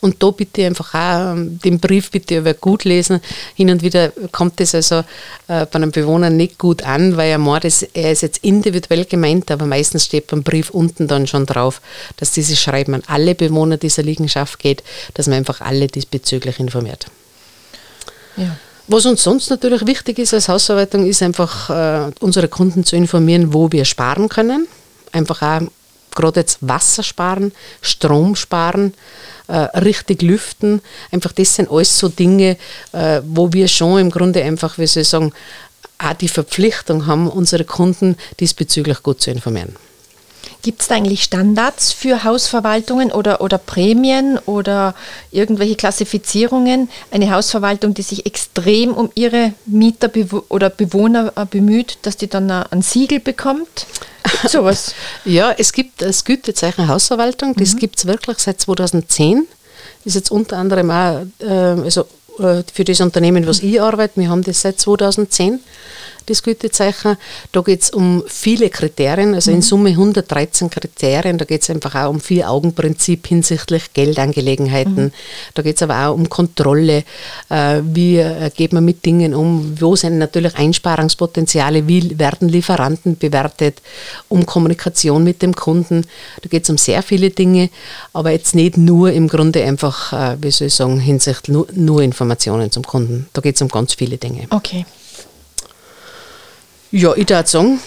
Und 0.00 0.22
da 0.22 0.30
bitte 0.30 0.66
einfach 0.66 0.94
auch 0.94 1.32
ähm, 1.32 1.60
den 1.60 1.78
Brief 1.78 2.10
bitte 2.10 2.38
aber 2.38 2.54
gut 2.54 2.84
lesen. 2.84 3.20
Hin 3.54 3.70
und 3.70 3.82
wieder 3.82 4.12
kommt 4.32 4.58
das 4.58 4.74
also 4.74 4.96
äh, 5.48 5.66
bei 5.66 5.74
einem 5.74 5.92
Bewohner 5.92 6.30
nicht 6.30 6.58
gut 6.58 6.82
an, 6.82 7.16
weil 7.16 7.30
er 7.30 7.38
meint, 7.38 7.64
er 7.94 8.12
ist 8.12 8.22
jetzt 8.22 8.44
individuell 8.44 9.04
gemeint, 9.04 9.50
aber 9.50 9.66
meistens 9.66 10.04
steht 10.06 10.26
beim 10.26 10.42
Brief 10.42 10.70
unten 10.70 11.06
dann 11.06 11.26
schon 11.26 11.46
drauf, 11.46 11.80
dass 12.16 12.32
dieses 12.32 12.60
Schreiben 12.60 12.94
an 12.94 13.02
alle 13.06 13.34
Bewohner 13.34 13.76
dieser 13.76 14.02
Liegenschaft 14.02 14.58
geht, 14.58 14.82
dass 15.14 15.28
man 15.28 15.36
einfach 15.36 15.60
alle 15.60 15.86
diesbezüglich 15.86 16.58
informiert. 16.58 17.06
Ja. 18.36 18.56
Was 18.88 19.04
uns 19.04 19.22
sonst 19.24 19.50
natürlich 19.50 19.84
wichtig 19.86 20.18
ist 20.20 20.32
als 20.32 20.48
Hausverwaltung, 20.48 21.06
ist 21.06 21.22
einfach 21.22 21.70
äh, 21.70 22.12
unsere 22.20 22.46
Kunden 22.46 22.84
zu 22.84 22.94
informieren, 22.94 23.52
wo 23.52 23.72
wir 23.72 23.84
sparen 23.84 24.28
können. 24.28 24.68
Einfach 25.10 25.42
auch 25.42 25.62
gerade 26.14 26.40
jetzt 26.40 26.58
Wasser 26.60 27.02
sparen, 27.02 27.52
Strom 27.80 28.36
sparen, 28.36 28.94
äh, 29.48 29.56
richtig 29.78 30.22
lüften. 30.22 30.80
Einfach 31.10 31.32
das 31.32 31.56
sind 31.56 31.70
alles 31.70 31.98
so 31.98 32.08
Dinge, 32.08 32.56
äh, 32.92 33.20
wo 33.24 33.52
wir 33.52 33.66
schon 33.66 33.98
im 33.98 34.10
Grunde 34.10 34.42
einfach, 34.42 34.78
wie 34.78 34.86
soll 34.86 35.02
ich 35.02 35.08
sagen, 35.08 35.32
auch 35.98 36.14
die 36.14 36.28
Verpflichtung 36.28 37.06
haben, 37.06 37.28
unsere 37.28 37.64
Kunden 37.64 38.16
diesbezüglich 38.38 39.02
gut 39.02 39.20
zu 39.20 39.30
informieren. 39.30 39.74
Gibt 40.66 40.82
es 40.82 40.88
da 40.88 40.96
eigentlich 40.96 41.22
Standards 41.22 41.92
für 41.92 42.24
Hausverwaltungen 42.24 43.12
oder, 43.12 43.40
oder 43.40 43.56
Prämien 43.56 44.36
oder 44.46 44.96
irgendwelche 45.30 45.76
Klassifizierungen? 45.76 46.88
Eine 47.12 47.30
Hausverwaltung, 47.30 47.94
die 47.94 48.02
sich 48.02 48.26
extrem 48.26 48.92
um 48.92 49.08
ihre 49.14 49.52
Mieter 49.66 50.10
oder 50.48 50.68
Bewohner 50.68 51.32
äh, 51.36 51.46
bemüht, 51.48 51.98
dass 52.02 52.16
die 52.16 52.26
dann 52.26 52.50
ein 52.50 52.82
Siegel 52.82 53.20
bekommt? 53.20 53.86
Sowas? 54.48 54.92
ja, 55.24 55.54
es 55.56 55.72
gibt 55.72 56.02
das 56.02 56.24
Gütezeichen 56.24 56.88
Hausverwaltung, 56.88 57.54
das 57.54 57.74
mhm. 57.74 57.78
gibt 57.78 57.98
es 57.98 58.06
wirklich 58.06 58.38
seit 58.38 58.60
2010. 58.60 59.46
Das 60.02 60.06
ist 60.06 60.14
jetzt 60.16 60.32
unter 60.32 60.56
anderem 60.56 60.90
auch 60.90 61.26
äh, 61.38 61.46
also, 61.48 62.08
äh, 62.40 62.64
für 62.74 62.82
das 62.82 63.00
Unternehmen, 63.00 63.46
was 63.46 63.60
ich 63.60 63.80
arbeite, 63.80 64.20
wir 64.20 64.30
haben 64.30 64.42
das 64.42 64.62
seit 64.62 64.80
2010 64.80 65.60
das 66.26 66.42
Gütezeichen. 66.42 67.16
Da 67.52 67.60
geht 67.62 67.82
es 67.82 67.90
um 67.90 68.22
viele 68.26 68.70
Kriterien, 68.70 69.34
also 69.34 69.50
in 69.50 69.58
mhm. 69.58 69.62
Summe 69.62 69.90
113 69.90 70.70
Kriterien. 70.70 71.38
Da 71.38 71.44
geht 71.44 71.62
es 71.62 71.70
einfach 71.70 71.94
auch 71.94 72.10
um 72.10 72.20
Vier-Augen-Prinzip 72.20 73.26
hinsichtlich 73.26 73.92
Geldangelegenheiten. 73.92 75.04
Mhm. 75.06 75.12
Da 75.54 75.62
geht 75.62 75.76
es 75.76 75.82
aber 75.82 76.06
auch 76.06 76.14
um 76.14 76.28
Kontrolle. 76.28 77.04
Äh, 77.48 77.80
wie 77.82 78.18
äh, 78.18 78.50
geht 78.54 78.72
man 78.72 78.84
mit 78.84 79.04
Dingen 79.04 79.34
um? 79.34 79.80
Wo 79.80 79.96
sind 79.96 80.18
natürlich 80.18 80.54
Einsparungspotenziale? 80.56 81.86
Wie 81.86 82.18
werden 82.18 82.48
Lieferanten 82.48 83.16
bewertet? 83.16 83.80
Um 84.28 84.44
Kommunikation 84.44 85.24
mit 85.24 85.42
dem 85.42 85.54
Kunden. 85.54 86.02
Da 86.42 86.48
geht 86.48 86.64
es 86.64 86.70
um 86.70 86.78
sehr 86.78 87.02
viele 87.02 87.30
Dinge, 87.30 87.70
aber 88.12 88.30
jetzt 88.30 88.54
nicht 88.54 88.76
nur 88.76 89.12
im 89.12 89.28
Grunde 89.28 89.64
einfach, 89.64 90.12
äh, 90.12 90.36
wie 90.40 90.50
soll 90.50 90.68
ich 90.68 90.74
sagen, 90.74 90.98
hinsichtlich 90.98 91.52
nur, 91.52 91.66
nur 91.72 92.02
Informationen 92.02 92.70
zum 92.70 92.82
Kunden. 92.84 93.28
Da 93.32 93.40
geht 93.40 93.56
es 93.56 93.62
um 93.62 93.68
ganz 93.68 93.94
viele 93.94 94.18
Dinge. 94.18 94.46
Okay. 94.50 94.84
Ja, 96.96 97.12
ich 97.12 97.28
würde 97.28 97.46
sagen, 97.46 97.78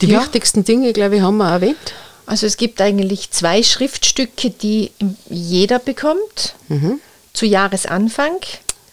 die 0.00 0.06
ja. 0.06 0.20
wichtigsten 0.20 0.64
Dinge, 0.64 0.92
glaube 0.92 1.16
ich, 1.16 1.22
haben 1.22 1.36
wir 1.36 1.48
erwähnt. 1.48 1.94
Also 2.26 2.46
es 2.46 2.56
gibt 2.56 2.80
eigentlich 2.80 3.30
zwei 3.30 3.62
Schriftstücke, 3.62 4.50
die 4.50 4.90
jeder 5.28 5.78
bekommt 5.78 6.54
mhm. 6.68 6.98
zu 7.32 7.46
Jahresanfang. 7.46 8.36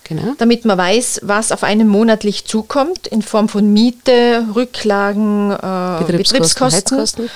Genau. 0.04 0.34
Damit 0.38 0.66
man 0.66 0.78
weiß, 0.78 1.22
was 1.24 1.52
auf 1.52 1.64
einen 1.64 1.88
monatlich 1.88 2.46
zukommt, 2.46 3.08
in 3.08 3.24
Form 3.24 3.50
von 3.50 3.74
Miete, 3.74 4.46
Rücklagen, 4.56 5.52
äh, 5.52 6.04
Betriebskosten. 6.04 6.68
Betriebskosten. 6.68 7.30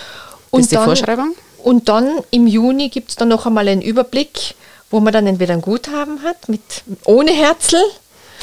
Und 0.52 0.71
dann, 0.71 0.84
Vorschreibung. 0.84 1.36
Und 1.63 1.89
dann 1.89 2.19
im 2.30 2.45
Juni 2.45 2.89
gibt 2.89 3.10
es 3.10 3.15
dann 3.15 3.30
noch 3.30 3.47
einmal 3.47 3.67
einen 3.67 3.82
Überblick, 3.82 4.56
wo 4.91 4.99
man 4.99 5.13
dann 5.13 5.26
entweder 5.26 5.54
ein 5.54 5.62
Guthaben 5.62 6.21
hat 6.23 6.47
mit 6.47 6.62
ohne 7.06 7.32
Herzl 7.32 7.82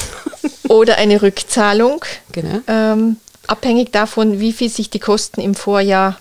oder 0.67 0.97
eine 0.97 1.21
Rückzahlung. 1.21 2.03
Genau. 2.31 2.59
Ähm, 2.67 3.17
abhängig 3.47 3.91
davon, 3.91 4.39
wie 4.39 4.53
viel 4.53 4.69
sich 4.69 4.89
die 4.89 4.99
Kosten 4.99 5.41
im 5.41 5.55
Vorjahr 5.55 6.17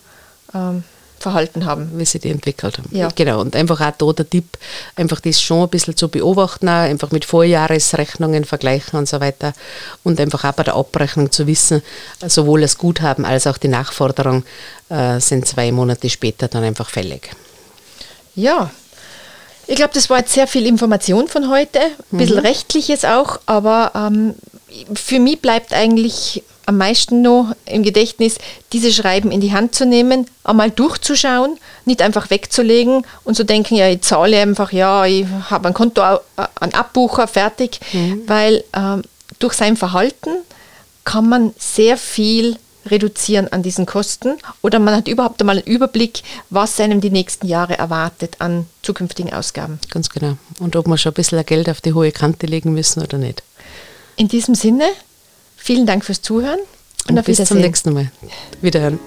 ähm, 0.54 0.84
verhalten 1.20 1.66
haben. 1.66 1.90
Wie 1.98 2.04
sie 2.06 2.18
die 2.18 2.30
entwickelt 2.30 2.78
haben. 2.78 2.88
Ja. 2.96 3.08
Genau. 3.14 3.40
Und 3.40 3.54
einfach 3.54 3.80
auch 3.80 3.92
da 3.96 4.12
der 4.12 4.28
Tipp, 4.28 4.56
einfach 4.96 5.20
das 5.20 5.40
schon 5.40 5.62
ein 5.62 5.68
bisschen 5.68 5.96
zu 5.96 6.08
beobachten, 6.08 6.68
einfach 6.68 7.10
mit 7.10 7.24
Vorjahresrechnungen 7.24 8.44
vergleichen 8.44 8.98
und 8.98 9.08
so 9.08 9.20
weiter. 9.20 9.52
Und 10.02 10.18
einfach 10.18 10.44
auch 10.44 10.52
bei 10.52 10.64
der 10.64 10.76
Abrechnung 10.76 11.30
zu 11.30 11.46
wissen, 11.46 11.82
sowohl 12.26 12.62
das 12.62 12.78
Guthaben 12.78 13.24
als 13.24 13.46
auch 13.46 13.58
die 13.58 13.68
Nachforderung 13.68 14.44
äh, 14.88 15.20
sind 15.20 15.46
zwei 15.46 15.70
Monate 15.70 16.08
später 16.08 16.48
dann 16.48 16.64
einfach 16.64 16.88
fällig. 16.88 17.30
Ja, 18.34 18.70
ich 19.66 19.76
glaube, 19.76 19.92
das 19.94 20.10
war 20.10 20.18
jetzt 20.18 20.32
sehr 20.32 20.46
viel 20.46 20.66
Information 20.66 21.28
von 21.28 21.48
heute, 21.48 21.80
ein 22.12 22.18
bisschen 22.18 22.38
mhm. 22.38 22.46
rechtliches 22.46 23.04
auch, 23.04 23.38
aber 23.46 23.92
ähm, 23.94 24.34
für 24.94 25.20
mich 25.20 25.40
bleibt 25.40 25.72
eigentlich 25.72 26.42
am 26.70 26.76
meisten 26.76 27.20
noch 27.20 27.52
im 27.66 27.82
Gedächtnis, 27.82 28.38
diese 28.72 28.92
Schreiben 28.92 29.32
in 29.32 29.40
die 29.40 29.52
Hand 29.52 29.74
zu 29.74 29.86
nehmen, 29.86 30.26
einmal 30.44 30.70
durchzuschauen, 30.70 31.58
nicht 31.84 32.00
einfach 32.00 32.30
wegzulegen 32.30 33.04
und 33.24 33.34
zu 33.34 33.44
denken, 33.44 33.74
ja, 33.74 33.88
ich 33.88 34.02
zahle 34.02 34.40
einfach, 34.40 34.70
ja, 34.70 35.04
ich 35.04 35.26
habe 35.50 35.66
ein 35.66 35.74
Konto, 35.74 36.00
äh, 36.00 36.18
ein 36.60 36.72
Abbucher, 36.72 37.26
fertig, 37.26 37.80
mhm. 37.92 38.22
weil 38.26 38.62
ähm, 38.72 39.02
durch 39.40 39.54
sein 39.54 39.76
Verhalten 39.76 40.30
kann 41.02 41.28
man 41.28 41.52
sehr 41.58 41.96
viel 41.96 42.56
reduzieren 42.86 43.48
an 43.52 43.64
diesen 43.64 43.84
Kosten 43.84 44.38
oder 44.62 44.78
man 44.78 44.94
hat 44.94 45.08
überhaupt 45.08 45.40
einmal 45.40 45.56
einen 45.56 45.66
Überblick, 45.66 46.22
was 46.50 46.78
einem 46.78 47.00
die 47.00 47.10
nächsten 47.10 47.48
Jahre 47.48 47.76
erwartet 47.78 48.36
an 48.38 48.66
zukünftigen 48.82 49.32
Ausgaben. 49.32 49.80
Ganz 49.90 50.08
genau. 50.08 50.36
Und 50.60 50.76
ob 50.76 50.86
wir 50.86 50.98
schon 50.98 51.10
ein 51.10 51.14
bisschen 51.14 51.44
Geld 51.44 51.68
auf 51.68 51.80
die 51.80 51.94
hohe 51.94 52.12
Kante 52.12 52.46
legen 52.46 52.72
müssen 52.72 53.02
oder 53.02 53.18
nicht. 53.18 53.42
In 54.14 54.28
diesem 54.28 54.54
Sinne, 54.54 54.84
vielen 55.70 55.86
Dank 55.86 56.04
fürs 56.04 56.20
Zuhören 56.20 56.58
und, 56.58 57.10
und 57.10 57.18
auf 57.20 57.26
bis 57.26 57.44
zum 57.44 57.58
nächsten 57.58 57.92
Mal. 57.92 58.10
Wiederhören. 58.60 58.98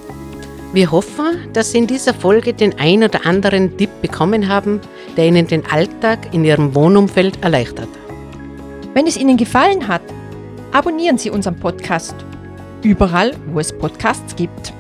Wir 0.72 0.92
hoffen, 0.92 1.52
dass 1.52 1.74
Sie 1.74 1.78
in 1.78 1.88
dieser 1.88 2.14
Folge 2.14 2.54
den 2.54 2.80
ein 2.80 3.04
oder 3.04 3.26
anderen 3.26 3.76
Tipp 3.76 3.90
bekommen 4.02 4.48
haben, 4.48 4.80
der 5.18 5.28
Ihnen 5.28 5.46
den 5.46 5.66
Alltag 5.66 6.34
in 6.34 6.46
Ihrem 6.46 6.74
Wohnumfeld 6.74 7.44
erleichtert. 7.44 7.90
Wenn 8.94 9.08
es 9.08 9.18
Ihnen 9.18 9.36
gefallen 9.36 9.90
hat, 9.90 10.04
abonnieren 10.72 11.18
Sie 11.18 11.32
unseren 11.32 11.60
Podcast 11.60 12.16
überall, 12.82 13.36
wo 13.48 13.60
es 13.60 13.78
Podcasts 13.78 14.34
gibt. 14.34 14.72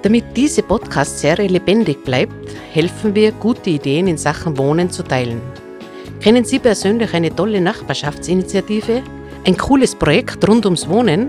Damit 0.00 0.24
diese 0.38 0.62
Podcast-Serie 0.62 1.48
lebendig 1.48 2.02
bleibt, 2.02 2.32
helfen 2.72 3.14
wir, 3.14 3.32
gute 3.32 3.68
Ideen 3.68 4.06
in 4.06 4.16
Sachen 4.16 4.56
Wohnen 4.56 4.90
zu 4.90 5.02
teilen. 5.02 5.42
Kennen 6.20 6.46
Sie 6.46 6.58
persönlich 6.58 7.12
eine 7.12 7.36
tolle 7.36 7.60
Nachbarschaftsinitiative? 7.60 9.02
Ein 9.46 9.56
cooles 9.56 9.94
Projekt 9.94 10.48
rund 10.48 10.64
ums 10.64 10.88
Wohnen? 10.88 11.28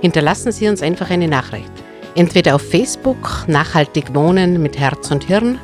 Hinterlassen 0.00 0.52
Sie 0.52 0.66
uns 0.70 0.80
einfach 0.80 1.10
eine 1.10 1.28
Nachricht. 1.28 1.70
Entweder 2.14 2.54
auf 2.54 2.62
Facebook 2.62 3.44
Nachhaltig 3.46 4.14
Wohnen 4.14 4.62
mit 4.62 4.78
Herz 4.78 5.10
und 5.10 5.24
Hirn 5.24 5.58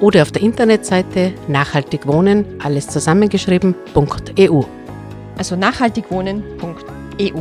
oder 0.00 0.22
auf 0.22 0.32
der 0.32 0.40
Internetseite 0.40 1.34
Nachhaltig 1.48 2.06
Wohnen, 2.06 2.46
alles 2.64 2.88
zusammengeschrieben.eu. 2.88 4.62
Also 5.36 5.54
nachhaltigwohnen.eu. 5.56 7.40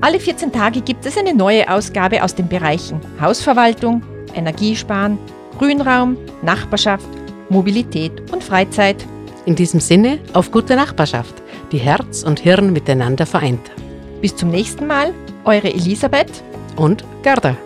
Alle 0.00 0.20
14 0.20 0.52
Tage 0.52 0.80
gibt 0.80 1.04
es 1.04 1.18
eine 1.18 1.34
neue 1.34 1.68
Ausgabe 1.68 2.22
aus 2.22 2.36
den 2.36 2.46
Bereichen 2.46 3.00
Hausverwaltung, 3.20 4.00
Energiesparen, 4.36 5.18
Grünraum, 5.58 6.16
Nachbarschaft, 6.42 7.08
Mobilität 7.48 8.12
und 8.30 8.44
Freizeit. 8.44 9.04
In 9.44 9.56
diesem 9.56 9.80
Sinne 9.80 10.20
auf 10.34 10.52
gute 10.52 10.76
Nachbarschaft, 10.76 11.34
die 11.72 11.78
Herz 11.78 12.22
und 12.22 12.40
Hirn 12.40 12.72
miteinander 12.72 13.26
vereint. 13.26 13.70
Bis 14.20 14.34
zum 14.34 14.50
nächsten 14.50 14.86
Mal, 14.86 15.12
eure 15.44 15.72
Elisabeth 15.72 16.42
und 16.76 17.04
Gerda. 17.22 17.56